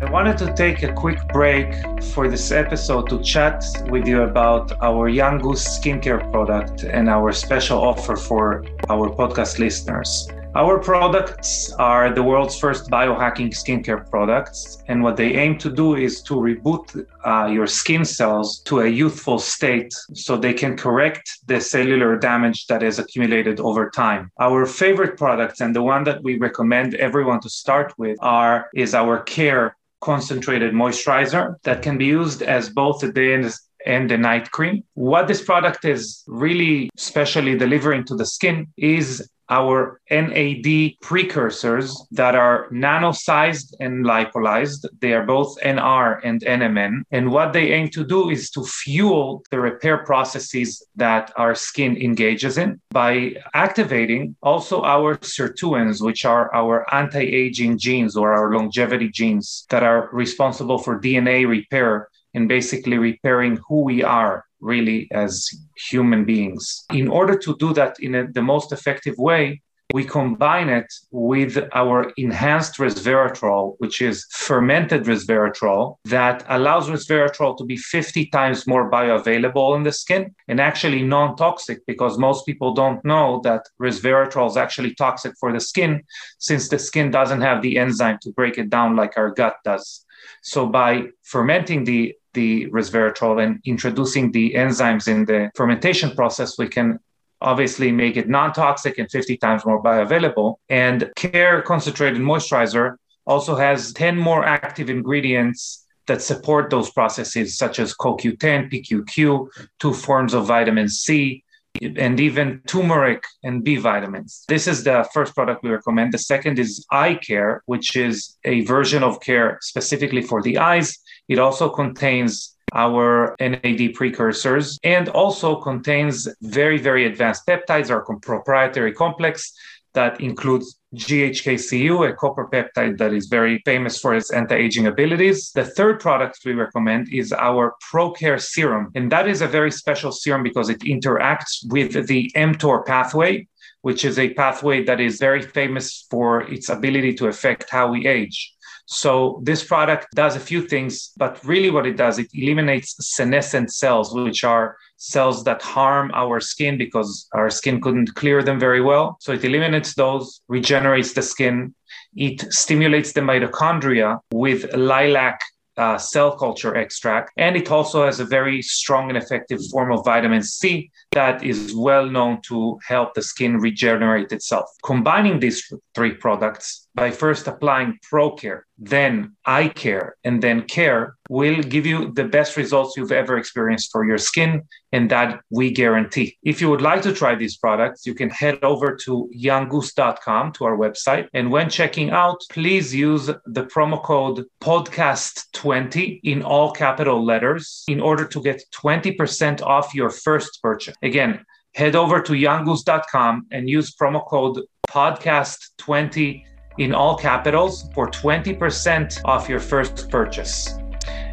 I 0.00 0.08
wanted 0.10 0.38
to 0.38 0.54
take 0.54 0.84
a 0.84 0.92
quick 0.92 1.18
break 1.28 1.74
for 2.14 2.28
this 2.28 2.52
episode 2.52 3.08
to 3.10 3.20
chat 3.22 3.64
with 3.90 4.06
you 4.06 4.22
about 4.22 4.72
our 4.80 5.08
Young 5.08 5.38
Goose 5.38 5.78
skincare 5.78 6.30
product 6.30 6.84
and 6.84 7.08
our 7.08 7.32
special 7.32 7.78
offer 7.78 8.14
for 8.14 8.64
our 8.88 9.10
podcast 9.10 9.58
listeners. 9.58 10.28
Our 10.58 10.80
products 10.80 11.72
are 11.74 12.12
the 12.12 12.24
world's 12.24 12.58
first 12.58 12.90
biohacking 12.90 13.50
skincare 13.50 14.10
products, 14.10 14.82
and 14.88 15.04
what 15.04 15.16
they 15.16 15.34
aim 15.36 15.56
to 15.58 15.70
do 15.70 15.94
is 15.94 16.20
to 16.22 16.34
reboot 16.34 17.06
uh, 17.24 17.46
your 17.46 17.68
skin 17.68 18.04
cells 18.04 18.58
to 18.64 18.80
a 18.80 18.88
youthful 18.88 19.38
state 19.38 19.94
so 20.14 20.36
they 20.36 20.52
can 20.52 20.76
correct 20.76 21.30
the 21.46 21.60
cellular 21.60 22.18
damage 22.18 22.66
that 22.66 22.82
is 22.82 22.98
accumulated 22.98 23.60
over 23.60 23.88
time. 23.88 24.32
Our 24.40 24.66
favorite 24.66 25.16
products 25.16 25.60
and 25.60 25.76
the 25.76 25.82
one 25.84 26.02
that 26.02 26.24
we 26.24 26.38
recommend 26.38 26.96
everyone 26.96 27.38
to 27.42 27.48
start 27.48 27.94
with 27.96 28.18
are 28.20 28.68
is 28.74 28.96
our 28.96 29.22
Care 29.22 29.76
concentrated 30.00 30.74
moisturizer 30.74 31.54
that 31.62 31.82
can 31.82 31.98
be 31.98 32.06
used 32.06 32.42
as 32.42 32.68
both 32.68 33.04
a 33.04 33.12
day 33.12 33.34
and 33.34 33.54
and 33.86 34.10
the 34.10 34.18
night 34.18 34.50
cream. 34.50 34.82
What 34.94 35.28
this 35.28 35.40
product 35.40 35.84
is 35.84 36.24
really 36.26 36.90
specially 36.96 37.56
delivering 37.56 38.02
to 38.06 38.16
the 38.16 38.26
skin 38.26 38.66
is 38.76 39.30
our 39.50 40.00
NAD 40.10 40.94
precursors 41.00 42.06
that 42.10 42.34
are 42.34 42.68
nano-sized 42.70 43.76
and 43.80 44.04
lipolyzed. 44.04 44.86
They 45.00 45.12
are 45.14 45.24
both 45.24 45.58
NR 45.62 46.20
and 46.24 46.40
NMN. 46.42 47.02
And 47.10 47.30
what 47.30 47.52
they 47.52 47.72
aim 47.72 47.88
to 47.90 48.04
do 48.04 48.30
is 48.30 48.50
to 48.50 48.64
fuel 48.64 49.42
the 49.50 49.60
repair 49.60 49.98
processes 50.04 50.84
that 50.96 51.32
our 51.36 51.54
skin 51.54 51.96
engages 51.96 52.58
in 52.58 52.80
by 52.90 53.34
activating 53.54 54.36
also 54.42 54.82
our 54.82 55.16
sirtuins, 55.18 56.02
which 56.02 56.24
are 56.24 56.54
our 56.54 56.86
anti-aging 56.94 57.78
genes 57.78 58.16
or 58.16 58.32
our 58.32 58.52
longevity 58.52 59.08
genes 59.08 59.66
that 59.70 59.82
are 59.82 60.08
responsible 60.12 60.78
for 60.78 61.00
DNA 61.00 61.48
repair 61.48 62.08
and 62.34 62.48
basically 62.48 62.98
repairing 62.98 63.58
who 63.68 63.82
we 63.82 64.02
are 64.02 64.44
really 64.60 65.08
as 65.12 65.48
human 65.90 66.24
beings. 66.24 66.84
In 66.92 67.08
order 67.08 67.38
to 67.38 67.56
do 67.58 67.72
that 67.74 67.96
in 68.00 68.14
a, 68.14 68.30
the 68.32 68.42
most 68.42 68.72
effective 68.72 69.16
way, 69.18 69.62
we 69.94 70.04
combine 70.04 70.68
it 70.68 70.92
with 71.10 71.56
our 71.72 72.12
enhanced 72.18 72.76
resveratrol, 72.76 73.76
which 73.78 74.02
is 74.02 74.26
fermented 74.30 75.04
resveratrol 75.04 75.96
that 76.04 76.44
allows 76.50 76.90
resveratrol 76.90 77.56
to 77.56 77.64
be 77.64 77.78
50 77.78 78.26
times 78.26 78.66
more 78.66 78.90
bioavailable 78.90 79.76
in 79.76 79.84
the 79.84 79.92
skin 79.92 80.34
and 80.46 80.60
actually 80.60 81.02
non-toxic 81.02 81.86
because 81.86 82.18
most 82.18 82.44
people 82.44 82.74
don't 82.74 83.02
know 83.02 83.40
that 83.44 83.62
resveratrol 83.80 84.50
is 84.50 84.58
actually 84.58 84.94
toxic 84.94 85.32
for 85.40 85.54
the 85.54 85.60
skin 85.60 86.02
since 86.38 86.68
the 86.68 86.78
skin 86.78 87.10
doesn't 87.10 87.40
have 87.40 87.62
the 87.62 87.78
enzyme 87.78 88.18
to 88.20 88.32
break 88.32 88.58
it 88.58 88.68
down 88.68 88.94
like 88.94 89.16
our 89.16 89.30
gut 89.30 89.56
does. 89.64 90.04
So 90.42 90.66
by 90.66 91.08
fermenting 91.22 91.84
the 91.84 92.14
the 92.34 92.66
resveratrol 92.66 93.42
and 93.42 93.60
introducing 93.64 94.30
the 94.30 94.54
enzymes 94.54 95.08
in 95.08 95.24
the 95.24 95.50
fermentation 95.56 96.10
process, 96.14 96.58
we 96.58 96.68
can 96.68 96.98
obviously 97.40 97.90
make 97.90 98.16
it 98.16 98.28
non-toxic 98.28 98.98
and 98.98 99.10
50 99.10 99.36
times 99.38 99.64
more 99.64 99.82
bioavailable. 99.82 100.56
And 100.68 101.10
Care 101.16 101.62
Concentrated 101.62 102.20
Moisturizer 102.20 102.96
also 103.26 103.54
has 103.56 103.92
10 103.92 104.16
more 104.16 104.44
active 104.44 104.90
ingredients 104.90 105.86
that 106.06 106.22
support 106.22 106.70
those 106.70 106.90
processes, 106.90 107.56
such 107.56 107.78
as 107.78 107.94
CoQ10, 107.94 108.72
PQQ, 108.72 109.48
two 109.78 109.92
forms 109.92 110.34
of 110.34 110.46
vitamin 110.46 110.88
C, 110.88 111.44
and 111.80 112.18
even 112.20 112.60
turmeric 112.66 113.22
and 113.44 113.62
B 113.62 113.76
vitamins. 113.76 114.44
This 114.48 114.66
is 114.66 114.84
the 114.84 115.08
first 115.12 115.34
product 115.34 115.62
we 115.62 115.70
recommend. 115.70 116.12
The 116.12 116.18
second 116.18 116.58
is 116.58 116.84
eye 116.90 117.14
care, 117.14 117.62
which 117.66 117.96
is 117.96 118.36
a 118.44 118.62
version 118.62 119.02
of 119.02 119.20
care 119.20 119.58
specifically 119.60 120.22
for 120.22 120.42
the 120.42 120.58
eyes. 120.58 120.98
It 121.28 121.38
also 121.38 121.68
contains 121.68 122.56
our 122.74 123.34
NAD 123.40 123.94
precursors 123.94 124.78
and 124.82 125.08
also 125.08 125.56
contains 125.56 126.28
very, 126.42 126.78
very 126.78 127.06
advanced 127.06 127.46
peptides, 127.46 127.90
our 127.90 128.02
proprietary 128.02 128.92
complex 128.92 129.52
that 129.98 130.20
includes 130.20 130.78
GHKCU, 130.94 132.08
a 132.08 132.12
copper 132.14 132.46
peptide 132.52 132.98
that 132.98 133.12
is 133.12 133.26
very 133.26 133.60
famous 133.64 133.98
for 133.98 134.14
its 134.14 134.32
anti 134.32 134.54
aging 134.54 134.86
abilities. 134.86 135.50
The 135.52 135.64
third 135.64 135.98
product 135.98 136.38
we 136.44 136.52
recommend 136.52 137.12
is 137.12 137.32
our 137.32 137.74
ProCare 137.90 138.40
serum. 138.40 138.92
And 138.94 139.10
that 139.10 139.26
is 139.26 139.42
a 139.42 139.48
very 139.48 139.72
special 139.72 140.12
serum 140.12 140.44
because 140.44 140.68
it 140.68 140.82
interacts 140.94 141.54
with 141.74 142.06
the 142.06 142.30
mTOR 142.36 142.86
pathway, 142.86 143.48
which 143.82 144.04
is 144.04 144.20
a 144.20 144.32
pathway 144.34 144.84
that 144.84 145.00
is 145.00 145.18
very 145.18 145.42
famous 145.42 146.06
for 146.12 146.42
its 146.54 146.68
ability 146.68 147.14
to 147.14 147.26
affect 147.26 147.68
how 147.68 147.90
we 147.90 148.06
age. 148.06 148.54
So 148.90 149.40
this 149.42 149.62
product 149.62 150.06
does 150.14 150.34
a 150.34 150.40
few 150.40 150.62
things, 150.66 151.12
but 151.18 151.44
really 151.44 151.68
what 151.68 151.86
it 151.86 151.98
does, 151.98 152.18
it 152.18 152.28
eliminates 152.32 152.96
senescent 153.00 153.70
cells, 153.70 154.14
which 154.14 154.44
are 154.44 154.78
cells 154.96 155.44
that 155.44 155.60
harm 155.60 156.10
our 156.14 156.40
skin 156.40 156.78
because 156.78 157.28
our 157.34 157.50
skin 157.50 157.82
couldn't 157.82 158.14
clear 158.14 158.42
them 158.42 158.58
very 158.58 158.80
well. 158.80 159.18
So 159.20 159.32
it 159.32 159.44
eliminates 159.44 159.94
those, 159.94 160.40
regenerates 160.48 161.12
the 161.12 161.20
skin. 161.20 161.74
It 162.16 162.50
stimulates 162.50 163.12
the 163.12 163.20
mitochondria 163.20 164.20
with 164.32 164.74
lilac 164.74 165.38
uh, 165.76 165.98
cell 165.98 166.36
culture 166.36 166.74
extract. 166.74 167.30
And 167.36 167.56
it 167.56 167.70
also 167.70 168.06
has 168.06 168.20
a 168.20 168.24
very 168.24 168.62
strong 168.62 169.10
and 169.10 169.18
effective 169.18 169.60
form 169.70 169.92
of 169.92 170.02
vitamin 170.04 170.42
C 170.42 170.90
that 171.12 171.42
is 171.42 171.74
well 171.74 172.06
known 172.06 172.40
to 172.42 172.78
help 172.86 173.14
the 173.14 173.22
skin 173.22 173.58
regenerate 173.58 174.32
itself. 174.32 174.66
Combining 174.84 175.40
these 175.40 175.72
three 175.94 176.14
products 176.14 176.86
by 176.94 177.10
first 177.10 177.46
applying 177.46 177.98
ProCare, 178.10 178.62
then 178.78 179.36
eye 179.44 179.68
care, 179.68 180.16
and 180.24 180.42
then 180.42 180.62
care 180.62 181.16
will 181.28 181.60
give 181.62 181.86
you 181.86 182.12
the 182.12 182.24
best 182.24 182.56
results 182.56 182.96
you've 182.96 183.12
ever 183.12 183.36
experienced 183.36 183.90
for 183.92 184.04
your 184.04 184.18
skin, 184.18 184.62
and 184.92 185.10
that 185.10 185.40
we 185.50 185.70
guarantee. 185.70 186.36
If 186.42 186.60
you 186.60 186.70
would 186.70 186.80
like 186.80 187.02
to 187.02 187.12
try 187.12 187.34
these 187.34 187.56
products, 187.56 188.06
you 188.06 188.14
can 188.14 188.30
head 188.30 188.58
over 188.62 188.96
to 189.04 189.30
younggoose.com 189.36 190.52
to 190.52 190.64
our 190.64 190.76
website. 190.76 191.28
And 191.34 191.50
when 191.50 191.68
checking 191.68 192.10
out, 192.10 192.38
please 192.50 192.94
use 192.94 193.26
the 193.26 193.64
promo 193.64 194.02
code 194.02 194.46
podcast20 194.62 196.20
in 196.24 196.42
all 196.42 196.70
capital 196.72 197.24
letters 197.24 197.84
in 197.88 198.00
order 198.00 198.24
to 198.26 198.42
get 198.42 198.62
20% 198.72 199.62
off 199.62 199.94
your 199.94 200.10
first 200.10 200.60
purchase. 200.62 200.96
Again, 201.02 201.44
head 201.74 201.94
over 201.94 202.20
to 202.20 202.32
younggoose.com 202.32 203.46
and 203.52 203.68
use 203.68 203.94
promo 203.94 204.26
code 204.26 204.60
podcast20 204.88 206.44
in 206.78 206.94
all 206.94 207.16
capitals 207.16 207.88
for 207.94 208.08
20% 208.10 209.20
off 209.24 209.48
your 209.48 209.60
first 209.60 210.10
purchase. 210.10 210.74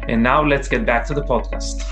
And 0.08 0.22
now 0.22 0.44
let's 0.44 0.68
get 0.68 0.86
back 0.86 1.06
to 1.06 1.14
the 1.14 1.22
podcast. 1.22 1.82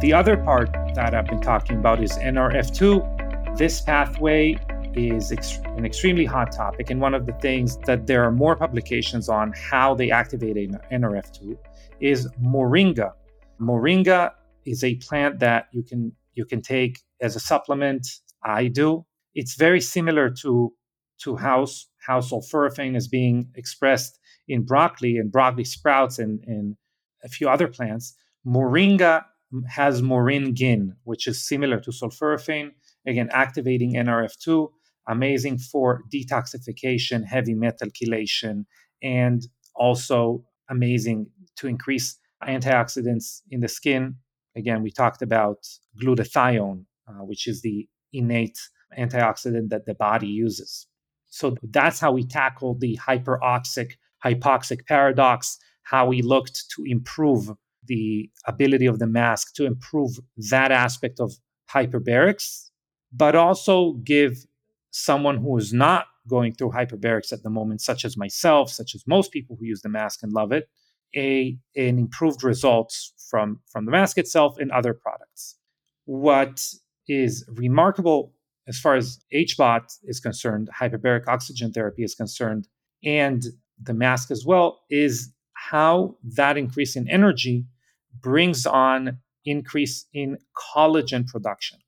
The 0.00 0.12
other 0.12 0.36
part 0.36 0.72
that 0.94 1.14
I've 1.14 1.26
been 1.26 1.40
talking 1.40 1.76
about 1.76 2.02
is 2.02 2.12
NRF2. 2.12 3.56
This 3.58 3.80
pathway 3.82 4.58
is 4.94 5.30
ex- 5.30 5.58
an 5.76 5.84
extremely 5.84 6.24
hot 6.24 6.50
topic, 6.50 6.90
and 6.90 7.00
one 7.00 7.14
of 7.14 7.26
the 7.26 7.32
things 7.34 7.76
that 7.86 8.06
there 8.06 8.24
are 8.24 8.32
more 8.32 8.56
publications 8.56 9.28
on 9.28 9.52
how 9.52 9.94
they 9.94 10.10
activate 10.10 10.56
NRF2 10.90 11.56
is 12.00 12.28
moringa. 12.42 13.12
Moringa 13.60 14.32
is 14.64 14.82
a 14.84 14.96
plant 14.96 15.40
that 15.40 15.68
you 15.72 15.82
can 15.82 16.12
you 16.34 16.44
can 16.44 16.62
take 16.62 17.00
as 17.20 17.36
a 17.36 17.40
supplement. 17.40 18.06
I 18.44 18.68
do. 18.68 19.04
It's 19.34 19.54
very 19.54 19.80
similar 19.80 20.30
to 20.42 20.72
to 21.22 21.36
how 21.36 21.66
how 21.98 22.20
sulforaphane 22.20 22.96
is 22.96 23.08
being 23.08 23.50
expressed 23.54 24.18
in 24.48 24.64
broccoli 24.64 25.18
and 25.18 25.30
broccoli 25.30 25.64
sprouts 25.64 26.18
and, 26.18 26.40
and 26.46 26.76
a 27.22 27.28
few 27.28 27.48
other 27.48 27.68
plants. 27.68 28.14
Moringa 28.46 29.24
has 29.68 30.00
moringin, 30.00 30.92
which 31.04 31.26
is 31.26 31.46
similar 31.46 31.78
to 31.80 31.90
sulforaphane, 31.90 32.70
again 33.06 33.28
activating 33.32 33.94
NRF2, 33.94 34.68
amazing 35.08 35.58
for 35.58 36.02
detoxification, 36.12 37.24
heavy 37.24 37.54
metal 37.54 37.88
chelation, 37.88 38.64
and 39.02 39.42
also 39.74 40.44
amazing 40.70 41.26
to 41.56 41.66
increase 41.66 42.16
antioxidants 42.46 43.42
in 43.50 43.60
the 43.60 43.68
skin. 43.68 44.16
Again, 44.56 44.82
we 44.82 44.90
talked 44.90 45.22
about 45.22 45.58
glutathione, 46.02 46.84
uh, 47.08 47.24
which 47.24 47.46
is 47.46 47.62
the 47.62 47.88
innate 48.12 48.58
antioxidant 48.98 49.68
that 49.68 49.86
the 49.86 49.94
body 49.94 50.26
uses. 50.26 50.86
So 51.28 51.56
that's 51.62 52.00
how 52.00 52.12
we 52.12 52.26
tackled 52.26 52.80
the 52.80 52.98
hyperoxic 52.98 53.92
hypoxic 54.24 54.86
paradox, 54.86 55.58
how 55.82 56.06
we 56.06 56.22
looked 56.22 56.64
to 56.76 56.84
improve 56.84 57.50
the 57.86 58.30
ability 58.46 58.86
of 58.86 58.98
the 58.98 59.06
mask 59.06 59.54
to 59.54 59.64
improve 59.64 60.18
that 60.50 60.70
aspect 60.70 61.20
of 61.20 61.32
hyperbarics, 61.70 62.68
but 63.12 63.34
also 63.34 63.94
give 64.04 64.44
someone 64.90 65.38
who 65.38 65.56
is 65.56 65.72
not 65.72 66.06
going 66.28 66.52
through 66.52 66.70
hyperbarics 66.70 67.32
at 67.32 67.42
the 67.42 67.50
moment, 67.50 67.80
such 67.80 68.04
as 68.04 68.16
myself, 68.16 68.70
such 68.70 68.94
as 68.94 69.02
most 69.06 69.32
people 69.32 69.56
who 69.58 69.64
use 69.64 69.80
the 69.82 69.88
mask 69.88 70.22
and 70.22 70.32
love 70.32 70.52
it, 70.52 70.68
a 71.16 71.58
an 71.76 71.98
improved 71.98 72.44
results 72.44 73.12
from 73.30 73.60
from 73.66 73.84
the 73.84 73.90
mask 73.90 74.18
itself 74.18 74.58
and 74.58 74.70
other 74.70 74.94
products. 74.94 75.56
What 76.04 76.64
is 77.08 77.44
remarkable 77.48 78.34
as 78.68 78.78
far 78.78 78.94
as 78.94 79.18
HBOT 79.34 79.82
is 80.04 80.20
concerned, 80.20 80.68
hyperbaric 80.78 81.26
oxygen 81.26 81.72
therapy 81.72 82.04
is 82.04 82.14
concerned, 82.14 82.68
and 83.02 83.42
the 83.82 83.94
mask 83.94 84.30
as 84.30 84.44
well, 84.46 84.82
is 84.90 85.32
how 85.54 86.16
that 86.36 86.56
increase 86.56 86.94
in 86.94 87.08
energy 87.08 87.64
brings 88.20 88.66
on 88.66 89.18
increase 89.44 90.06
in 90.12 90.38
collagen 90.56 91.26
production. 91.26 91.78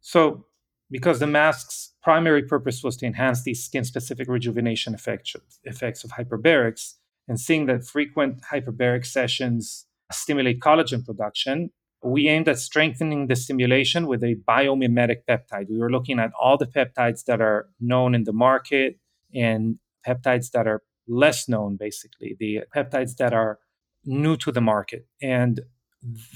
So, 0.00 0.46
because 0.90 1.20
the 1.20 1.26
mask's 1.26 1.92
primary 2.02 2.42
purpose 2.42 2.82
was 2.82 2.96
to 2.98 3.06
enhance 3.06 3.42
these 3.42 3.64
skin-specific 3.64 4.28
rejuvenation 4.28 4.94
effects, 4.94 5.34
effects 5.64 6.04
of 6.04 6.10
hyperbarics, 6.10 6.94
and 7.28 7.40
seeing 7.40 7.66
that 7.66 7.86
frequent 7.86 8.42
hyperbaric 8.52 9.06
sessions 9.06 9.86
stimulate 10.12 10.60
collagen 10.60 11.04
production, 11.04 11.70
we 12.02 12.28
aimed 12.28 12.48
at 12.48 12.58
strengthening 12.58 13.28
the 13.28 13.36
stimulation 13.36 14.06
with 14.06 14.22
a 14.22 14.36
biomimetic 14.46 15.18
peptide. 15.28 15.70
We 15.70 15.78
were 15.78 15.90
looking 15.90 16.18
at 16.18 16.32
all 16.38 16.58
the 16.58 16.66
peptides 16.66 17.24
that 17.24 17.40
are 17.40 17.68
known 17.80 18.14
in 18.14 18.24
the 18.24 18.32
market 18.32 18.98
and 19.34 19.78
peptides 20.06 20.50
that 20.50 20.66
are 20.66 20.82
less 21.08 21.48
known, 21.48 21.76
basically, 21.76 22.36
the 22.38 22.60
peptides 22.76 23.16
that 23.16 23.32
are 23.32 23.58
new 24.04 24.36
to 24.36 24.52
the 24.52 24.60
market. 24.60 25.06
And 25.22 25.62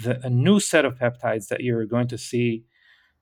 the, 0.02 0.18
a 0.24 0.30
new 0.30 0.58
set 0.58 0.86
of 0.86 0.98
peptides 0.98 1.48
that 1.48 1.60
you're 1.60 1.84
going 1.84 2.08
to 2.08 2.18
see 2.18 2.64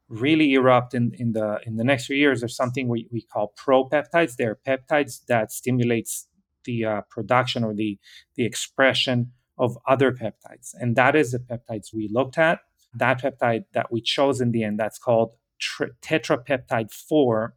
really 0.09 0.55
erupt 0.55 0.95
in, 0.95 1.13
in 1.19 1.33
the 1.33 1.59
in 1.67 1.75
the 1.77 1.83
next 1.83 2.07
few 2.07 2.17
years 2.17 2.45
are 2.45 2.49
something 2.49 2.87
we, 2.87 3.09
we 3.11 3.23
call 3.23 3.53
propeptides. 3.59 4.37
They're 4.37 4.57
peptides 4.67 5.25
that 5.27 5.51
stimulates 5.51 6.29
the 6.67 6.85
uh, 6.85 7.01
production 7.09 7.65
or 7.65 7.75
the 7.75 7.99
the 8.37 8.45
expression 8.45 9.33
of 9.59 9.79
other 9.89 10.13
peptides. 10.13 10.75
And 10.75 10.97
that 10.97 11.17
is 11.17 11.33
the 11.33 11.39
peptides 11.39 11.95
we 11.95 12.09
looked 12.13 12.39
at. 12.39 12.61
That 12.95 13.23
peptide 13.23 13.65
that 13.73 13.91
we 13.91 14.01
chose 14.01 14.41
in 14.41 14.53
the 14.53 14.65
end, 14.65 14.79
that's 14.79 14.99
called 14.99 15.33
tri- 15.59 15.89
tetrapeptide 16.03 16.93
4. 16.93 17.55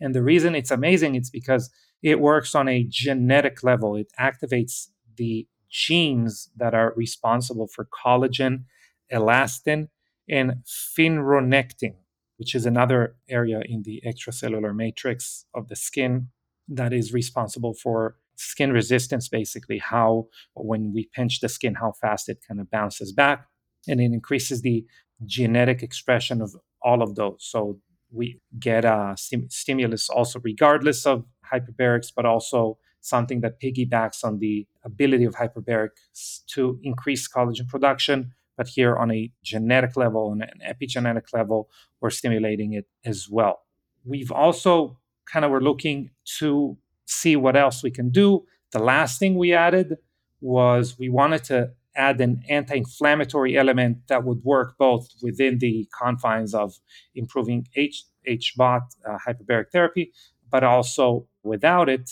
And 0.00 0.14
the 0.14 0.22
reason 0.22 0.54
it's 0.54 0.70
amazing, 0.70 1.14
it's 1.14 1.30
because 1.30 1.70
it 2.02 2.20
works 2.20 2.54
on 2.54 2.68
a 2.68 2.84
genetic 2.88 3.62
level. 3.62 3.96
It 3.96 4.12
activates 4.18 4.88
the 5.16 5.46
genes 5.68 6.50
that 6.56 6.74
are 6.74 6.92
responsible 6.96 7.66
for 7.66 7.86
collagen, 7.86 8.64
elastin, 9.12 9.88
and 10.28 10.62
fibronectin, 10.66 11.94
which 12.36 12.54
is 12.54 12.66
another 12.66 13.16
area 13.28 13.62
in 13.64 13.82
the 13.82 14.02
extracellular 14.06 14.74
matrix 14.74 15.46
of 15.54 15.68
the 15.68 15.76
skin 15.76 16.28
that 16.68 16.92
is 16.92 17.12
responsible 17.12 17.74
for 17.74 18.16
skin 18.42 18.72
resistance, 18.72 19.28
basically, 19.28 19.78
how 19.78 20.26
when 20.54 20.92
we 20.92 21.08
pinch 21.14 21.40
the 21.40 21.48
skin, 21.48 21.74
how 21.74 21.92
fast 21.92 22.28
it 22.28 22.38
kind 22.46 22.60
of 22.60 22.70
bounces 22.70 23.12
back. 23.12 23.46
And 23.88 24.00
it 24.00 24.12
increases 24.12 24.62
the 24.62 24.84
genetic 25.24 25.82
expression 25.82 26.40
of 26.40 26.54
all 26.82 27.02
of 27.02 27.14
those. 27.14 27.38
So 27.40 27.78
we 28.10 28.40
get 28.58 28.84
a 28.84 29.14
stim- 29.16 29.50
stimulus 29.50 30.08
also 30.10 30.40
regardless 30.42 31.06
of 31.06 31.24
hyperbarics, 31.52 32.12
but 32.14 32.26
also 32.26 32.78
something 33.00 33.40
that 33.40 33.60
piggybacks 33.60 34.24
on 34.24 34.38
the 34.38 34.66
ability 34.84 35.24
of 35.24 35.34
hyperbarics 35.34 36.44
to 36.48 36.78
increase 36.82 37.28
collagen 37.28 37.68
production. 37.68 38.32
But 38.56 38.68
here 38.68 38.96
on 38.96 39.10
a 39.10 39.32
genetic 39.42 39.96
level 39.96 40.30
and 40.30 40.42
an 40.42 40.60
epigenetic 40.66 41.32
level, 41.32 41.68
we're 42.00 42.10
stimulating 42.10 42.74
it 42.74 42.86
as 43.04 43.28
well. 43.30 43.62
We've 44.04 44.30
also 44.30 44.98
kind 45.32 45.44
of 45.44 45.50
were 45.50 45.62
looking 45.62 46.10
to 46.38 46.76
see 47.12 47.36
what 47.36 47.56
else 47.56 47.82
we 47.82 47.90
can 47.90 48.10
do. 48.10 48.44
The 48.72 48.78
last 48.78 49.18
thing 49.18 49.36
we 49.36 49.52
added 49.52 49.96
was 50.40 50.98
we 50.98 51.08
wanted 51.08 51.44
to 51.44 51.72
add 51.94 52.20
an 52.20 52.42
anti-inflammatory 52.48 53.56
element 53.56 53.98
that 54.08 54.24
would 54.24 54.42
work 54.44 54.76
both 54.78 55.08
within 55.22 55.58
the 55.58 55.86
confines 55.96 56.54
of 56.54 56.74
improving 57.14 57.66
H 57.76 58.04
HBOT 58.26 58.82
uh, 59.08 59.18
hyperbaric 59.26 59.70
therapy, 59.72 60.12
but 60.50 60.62
also 60.62 61.26
without 61.42 61.88
it. 61.88 62.10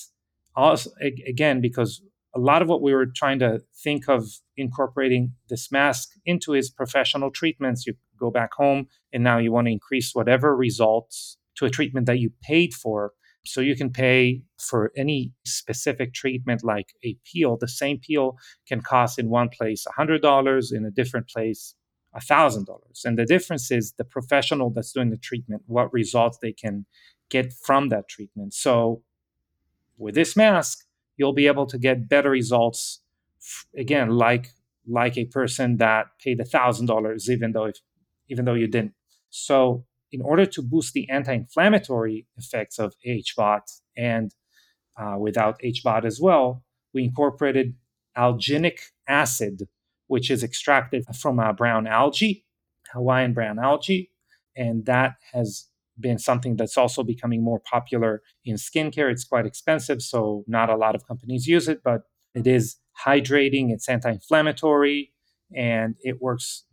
Also, 0.56 0.90
again, 1.00 1.60
because 1.60 2.02
a 2.34 2.38
lot 2.38 2.62
of 2.62 2.68
what 2.68 2.82
we 2.82 2.92
were 2.92 3.06
trying 3.06 3.38
to 3.38 3.62
think 3.74 4.08
of 4.08 4.26
incorporating 4.56 5.32
this 5.48 5.70
mask 5.70 6.10
into 6.26 6.54
is 6.54 6.68
professional 6.70 7.30
treatments. 7.30 7.86
You 7.86 7.94
go 8.18 8.30
back 8.30 8.52
home 8.54 8.88
and 9.12 9.24
now 9.24 9.38
you 9.38 9.52
want 9.52 9.66
to 9.66 9.72
increase 9.72 10.14
whatever 10.14 10.56
results 10.56 11.38
to 11.56 11.64
a 11.64 11.70
treatment 11.70 12.06
that 12.06 12.18
you 12.18 12.30
paid 12.42 12.74
for 12.74 13.12
so 13.44 13.60
you 13.60 13.74
can 13.74 13.90
pay 13.90 14.42
for 14.58 14.92
any 14.96 15.32
specific 15.44 16.12
treatment 16.12 16.62
like 16.62 16.94
a 17.04 17.16
peel. 17.24 17.56
The 17.56 17.68
same 17.68 17.98
peel 17.98 18.36
can 18.66 18.80
cost 18.80 19.18
in 19.18 19.28
one 19.28 19.48
place 19.48 19.86
$100, 19.98 20.72
in 20.72 20.84
a 20.84 20.90
different 20.90 21.28
place 21.28 21.74
$1,000. 22.14 22.66
And 23.04 23.18
the 23.18 23.24
difference 23.24 23.70
is 23.70 23.92
the 23.92 24.04
professional 24.04 24.70
that's 24.70 24.92
doing 24.92 25.10
the 25.10 25.16
treatment, 25.16 25.62
what 25.66 25.92
results 25.92 26.38
they 26.42 26.52
can 26.52 26.86
get 27.30 27.52
from 27.52 27.88
that 27.88 28.08
treatment. 28.08 28.52
So 28.54 29.02
with 29.96 30.14
this 30.14 30.36
mask, 30.36 30.86
you'll 31.16 31.32
be 31.32 31.46
able 31.46 31.66
to 31.66 31.78
get 31.78 32.08
better 32.08 32.30
results 32.30 33.00
again 33.76 34.10
like 34.10 34.48
like 34.86 35.16
a 35.16 35.24
person 35.26 35.76
that 35.76 36.06
paid 36.22 36.38
$1,000 36.38 37.28
even 37.28 37.52
though 37.52 37.66
if 37.66 37.76
even 38.28 38.44
though 38.44 38.54
you 38.54 38.66
didn't. 38.66 38.94
So 39.30 39.84
in 40.12 40.20
order 40.22 40.46
to 40.46 40.62
boost 40.62 40.92
the 40.92 41.08
anti-inflammatory 41.10 42.26
effects 42.36 42.78
of 42.78 42.94
HBOT 43.06 43.80
and 43.96 44.34
uh, 44.96 45.16
without 45.18 45.60
HBOT 45.60 46.04
as 46.04 46.20
well, 46.20 46.64
we 46.92 47.04
incorporated 47.04 47.74
alginic 48.16 48.78
acid, 49.08 49.68
which 50.08 50.30
is 50.30 50.42
extracted 50.42 51.04
from 51.16 51.38
a 51.38 51.52
brown 51.52 51.86
algae, 51.86 52.44
Hawaiian 52.92 53.32
brown 53.32 53.58
algae, 53.58 54.10
and 54.56 54.84
that 54.86 55.14
has 55.32 55.66
been 55.98 56.18
something 56.18 56.56
that's 56.56 56.76
also 56.76 57.02
becoming 57.02 57.42
more 57.42 57.60
popular 57.60 58.22
in 58.44 58.56
skincare. 58.56 59.10
It's 59.10 59.24
quite 59.24 59.46
expensive, 59.46 60.02
so 60.02 60.44
not 60.46 60.70
a 60.70 60.76
lot 60.76 60.94
of 60.94 61.06
companies 61.06 61.46
use 61.46 61.68
it, 61.68 61.82
but 61.84 62.02
it 62.34 62.46
is 62.46 62.76
hydrating, 63.06 63.70
it's 63.70 63.88
anti-inflammatory, 63.88 65.12
and 65.54 65.94
it 66.00 66.20
works 66.20 66.64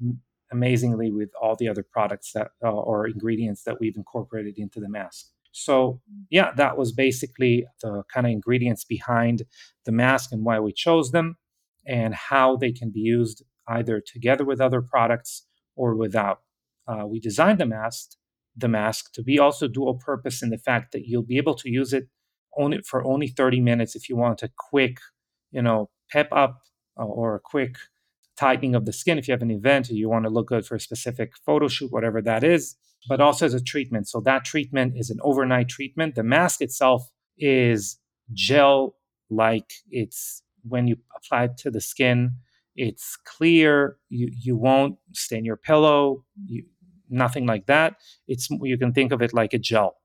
amazingly 0.51 1.11
with 1.11 1.29
all 1.41 1.55
the 1.55 1.67
other 1.67 1.83
products 1.83 2.31
that 2.33 2.51
uh, 2.63 2.71
or 2.71 3.07
ingredients 3.07 3.63
that 3.63 3.79
we've 3.79 3.97
incorporated 3.97 4.57
into 4.57 4.79
the 4.79 4.89
mask. 4.89 5.27
So, 5.51 6.01
yeah, 6.29 6.51
that 6.55 6.77
was 6.77 6.91
basically 6.91 7.65
the 7.81 8.03
kind 8.13 8.27
of 8.27 8.31
ingredients 8.31 8.83
behind 8.83 9.43
the 9.85 9.91
mask 9.91 10.31
and 10.31 10.45
why 10.45 10.59
we 10.59 10.71
chose 10.71 11.11
them 11.11 11.37
and 11.85 12.13
how 12.13 12.57
they 12.57 12.71
can 12.71 12.91
be 12.91 12.99
used 12.99 13.43
either 13.67 13.99
together 13.99 14.45
with 14.45 14.61
other 14.61 14.81
products 14.81 15.47
or 15.75 15.95
without. 15.95 16.41
Uh, 16.87 17.05
we 17.07 17.19
designed 17.19 17.59
the 17.59 17.65
mask, 17.65 18.11
the 18.55 18.67
mask 18.67 19.13
to 19.13 19.23
be 19.23 19.39
also 19.39 19.67
dual 19.67 19.95
purpose 19.95 20.41
in 20.41 20.49
the 20.49 20.57
fact 20.57 20.91
that 20.91 21.07
you'll 21.07 21.23
be 21.23 21.37
able 21.37 21.55
to 21.55 21.69
use 21.69 21.91
it 21.91 22.07
only 22.57 22.81
for 22.81 23.03
only 23.05 23.27
30 23.27 23.59
minutes 23.59 23.95
if 23.95 24.09
you 24.09 24.15
want 24.15 24.43
a 24.43 24.49
quick, 24.57 24.97
you 25.51 25.61
know, 25.61 25.89
pep 26.11 26.29
up 26.31 26.59
uh, 26.99 27.05
or 27.05 27.35
a 27.35 27.39
quick 27.39 27.77
tightening 28.37 28.75
of 28.75 28.85
the 28.85 28.93
skin 28.93 29.17
if 29.17 29.27
you 29.27 29.31
have 29.31 29.41
an 29.41 29.51
event 29.51 29.89
or 29.89 29.93
you 29.93 30.09
want 30.09 30.23
to 30.23 30.29
look 30.29 30.47
good 30.47 30.65
for 30.65 30.75
a 30.75 30.79
specific 30.79 31.33
photo 31.45 31.67
shoot, 31.67 31.91
whatever 31.91 32.21
that 32.21 32.43
is, 32.43 32.75
but 33.07 33.19
also 33.19 33.45
as 33.45 33.53
a 33.53 33.61
treatment. 33.61 34.07
So 34.07 34.21
that 34.21 34.45
treatment 34.45 34.93
is 34.95 35.09
an 35.09 35.17
overnight 35.21 35.69
treatment. 35.69 36.15
The 36.15 36.23
mask 36.23 36.61
itself 36.61 37.09
is 37.37 37.99
gel 38.33 38.95
like 39.29 39.71
it's 39.89 40.43
when 40.63 40.87
you 40.87 40.97
apply 41.15 41.45
it 41.45 41.57
to 41.57 41.71
the 41.71 41.81
skin, 41.81 42.31
it's 42.75 43.17
clear. 43.17 43.97
You 44.09 44.29
you 44.31 44.55
won't 44.55 44.97
stain 45.13 45.45
your 45.45 45.57
pillow, 45.57 46.23
you, 46.45 46.63
nothing 47.09 47.45
like 47.45 47.65
that. 47.67 47.95
It's 48.27 48.49
you 48.49 48.77
can 48.77 48.93
think 48.93 49.11
of 49.11 49.21
it 49.21 49.33
like 49.33 49.53
a 49.53 49.57
gel. 49.57 49.97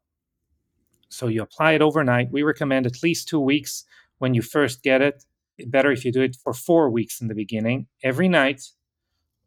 So 1.08 1.26
you 1.28 1.42
apply 1.42 1.72
it 1.72 1.82
overnight. 1.82 2.32
We 2.32 2.42
recommend 2.42 2.86
at 2.86 3.02
least 3.02 3.28
two 3.28 3.40
weeks 3.40 3.84
when 4.18 4.34
you 4.34 4.42
first 4.42 4.82
get 4.82 5.02
it 5.02 5.24
better 5.66 5.90
if 5.92 6.04
you 6.04 6.12
do 6.12 6.22
it 6.22 6.36
for 6.42 6.52
four 6.52 6.90
weeks 6.90 7.20
in 7.20 7.28
the 7.28 7.34
beginning, 7.34 7.86
every 8.02 8.28
night 8.28 8.62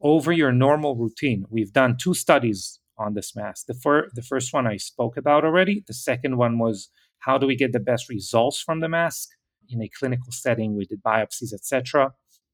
over 0.02 0.32
your 0.32 0.52
normal 0.52 0.96
routine. 0.96 1.46
We've 1.50 1.74
done 1.74 1.98
two 1.98 2.14
studies 2.14 2.80
on 2.98 3.14
this 3.14 3.36
mask. 3.36 3.66
The, 3.68 3.74
fir- 3.74 4.10
the 4.14 4.22
first 4.22 4.54
one 4.54 4.68
I 4.68 4.78
spoke 4.78 5.18
about 5.18 5.44
already. 5.44 5.84
The 5.88 5.94
second 5.94 6.38
one 6.38 6.60
was 6.60 6.90
how 7.20 7.38
do 7.38 7.48
we 7.48 7.56
get 7.56 7.74
the 7.74 7.80
best 7.80 8.10
results 8.10 8.62
from 8.62 8.80
the 8.80 8.90
mask 8.90 9.30
in 9.70 9.82
a 9.82 9.90
clinical 9.90 10.32
setting? 10.32 10.76
We 10.76 10.86
did 10.86 11.02
biopsies, 11.04 11.54
etc. 11.54 12.14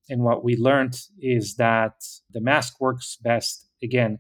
And 0.09 0.21
what 0.21 0.43
we 0.43 0.55
learned 0.55 0.99
is 1.19 1.55
that 1.55 1.93
the 2.31 2.41
mask 2.41 2.79
works 2.79 3.17
best, 3.21 3.67
again, 3.83 4.19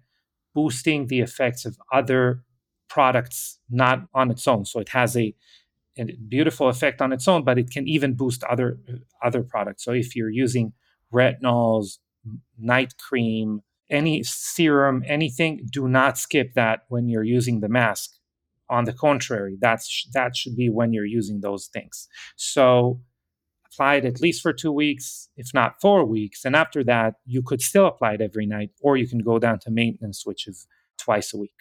boosting 0.53 1.07
the 1.07 1.21
effects 1.21 1.65
of 1.65 1.77
other 1.91 2.43
products 2.89 3.59
not 3.69 4.07
on 4.13 4.29
its 4.29 4.47
own. 4.47 4.65
So 4.65 4.79
it 4.79 4.89
has 4.89 5.15
a 5.15 5.33
a 5.97 6.05
beautiful 6.27 6.69
effect 6.69 7.01
on 7.01 7.11
its 7.11 7.27
own, 7.27 7.43
but 7.43 7.57
it 7.57 7.69
can 7.69 7.87
even 7.87 8.15
boost 8.15 8.43
other 8.45 8.79
other 9.23 9.43
products. 9.43 9.83
So 9.83 9.91
if 9.91 10.15
you're 10.15 10.29
using 10.29 10.73
retinols, 11.13 11.97
night 12.57 12.93
cream, 12.97 13.61
any 13.89 14.23
serum, 14.23 15.03
anything, 15.05 15.67
do 15.69 15.87
not 15.87 16.17
skip 16.17 16.53
that 16.53 16.81
when 16.87 17.09
you're 17.09 17.23
using 17.23 17.59
the 17.59 17.69
mask. 17.69 18.11
On 18.69 18.85
the 18.85 18.93
contrary, 18.93 19.57
that's 19.59 20.07
that 20.13 20.35
should 20.35 20.55
be 20.55 20.69
when 20.69 20.93
you're 20.93 21.05
using 21.05 21.41
those 21.41 21.67
things. 21.67 22.07
So 22.37 23.01
apply 23.65 23.95
it 23.95 24.05
at 24.05 24.21
least 24.21 24.41
for 24.41 24.53
two 24.53 24.71
weeks, 24.71 25.27
if 25.35 25.53
not 25.53 25.81
four 25.81 26.05
weeks, 26.05 26.45
and 26.45 26.55
after 26.55 26.81
that, 26.85 27.15
you 27.25 27.41
could 27.41 27.61
still 27.61 27.85
apply 27.85 28.13
it 28.13 28.21
every 28.21 28.45
night, 28.45 28.69
or 28.81 28.95
you 28.95 29.07
can 29.07 29.19
go 29.19 29.39
down 29.39 29.59
to 29.59 29.71
maintenance, 29.71 30.25
which 30.25 30.47
is 30.47 30.67
twice 30.97 31.33
a 31.33 31.37
week, 31.37 31.59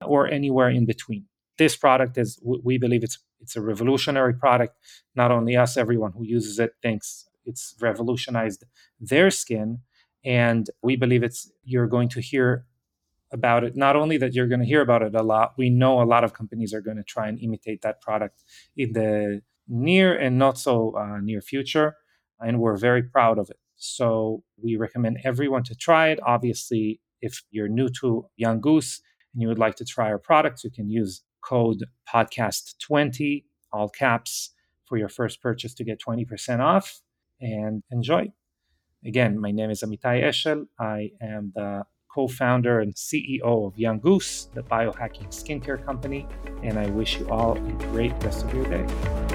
or 0.00 0.28
anywhere 0.28 0.68
in 0.68 0.86
between 0.86 1.26
this 1.58 1.76
product 1.76 2.18
is 2.18 2.40
we 2.42 2.78
believe 2.78 3.04
it's 3.04 3.18
it's 3.40 3.56
a 3.56 3.60
revolutionary 3.60 4.34
product. 4.34 4.76
Not 5.14 5.30
only 5.32 5.56
us 5.56 5.76
everyone 5.76 6.12
who 6.12 6.24
uses 6.24 6.58
it 6.58 6.74
thinks 6.80 7.28
it's 7.44 7.74
revolutionized 7.80 8.64
their 9.00 9.30
skin. 9.30 9.80
And 10.24 10.70
we 10.82 10.94
believe 10.96 11.22
it's 11.24 11.50
you're 11.64 11.88
going 11.88 12.08
to 12.10 12.20
hear 12.20 12.64
about 13.32 13.64
it. 13.64 13.76
Not 13.76 13.96
only 13.96 14.16
that 14.18 14.34
you're 14.34 14.46
going 14.46 14.60
to 14.60 14.66
hear 14.66 14.80
about 14.80 15.02
it 15.02 15.14
a 15.14 15.22
lot 15.22 15.54
we 15.58 15.70
know 15.70 16.00
a 16.00 16.04
lot 16.04 16.24
of 16.24 16.34
companies 16.34 16.72
are 16.72 16.80
going 16.80 16.98
to 16.98 17.02
try 17.02 17.28
and 17.28 17.38
imitate 17.40 17.82
that 17.82 18.00
product 18.00 18.44
in 18.76 18.92
the 18.92 19.42
near 19.68 20.16
and 20.16 20.38
not 20.38 20.58
so 20.58 20.96
uh, 20.96 21.18
near 21.20 21.40
future. 21.40 21.96
And 22.40 22.60
we're 22.60 22.76
very 22.76 23.02
proud 23.02 23.38
of 23.38 23.50
it. 23.50 23.58
So 23.76 24.44
we 24.62 24.76
recommend 24.76 25.18
everyone 25.24 25.64
to 25.64 25.74
try 25.74 26.08
it. 26.08 26.20
Obviously 26.24 27.00
if 27.20 27.42
you're 27.50 27.68
new 27.68 27.88
to 27.88 28.26
young 28.36 28.60
goose 28.60 29.00
and 29.32 29.42
you 29.42 29.48
would 29.48 29.58
like 29.58 29.76
to 29.76 29.84
try 29.84 30.06
our 30.10 30.18
products 30.18 30.64
you 30.64 30.70
can 30.70 30.90
use 30.90 31.22
code 31.42 31.84
podcast20, 32.12 33.44
all 33.72 33.88
caps, 33.88 34.50
for 34.86 34.98
your 34.98 35.08
first 35.08 35.40
purchase 35.40 35.74
to 35.74 35.84
get 35.84 36.00
20% 36.00 36.60
off 36.60 37.00
and 37.40 37.82
enjoy. 37.90 38.32
Again, 39.04 39.40
my 39.40 39.50
name 39.50 39.70
is 39.70 39.82
Amitai 39.82 40.22
Eshel. 40.22 40.66
I 40.78 41.10
am 41.20 41.52
the 41.54 41.84
co 42.12 42.28
founder 42.28 42.80
and 42.80 42.94
CEO 42.94 43.66
of 43.66 43.78
Young 43.78 43.98
Goose, 43.98 44.48
the 44.54 44.62
biohacking 44.62 45.28
skincare 45.28 45.84
company, 45.84 46.26
and 46.62 46.78
I 46.78 46.86
wish 46.90 47.18
you 47.18 47.28
all 47.30 47.56
a 47.56 47.72
great 47.90 48.12
rest 48.22 48.44
of 48.44 48.54
your 48.54 48.64
day. 48.64 49.31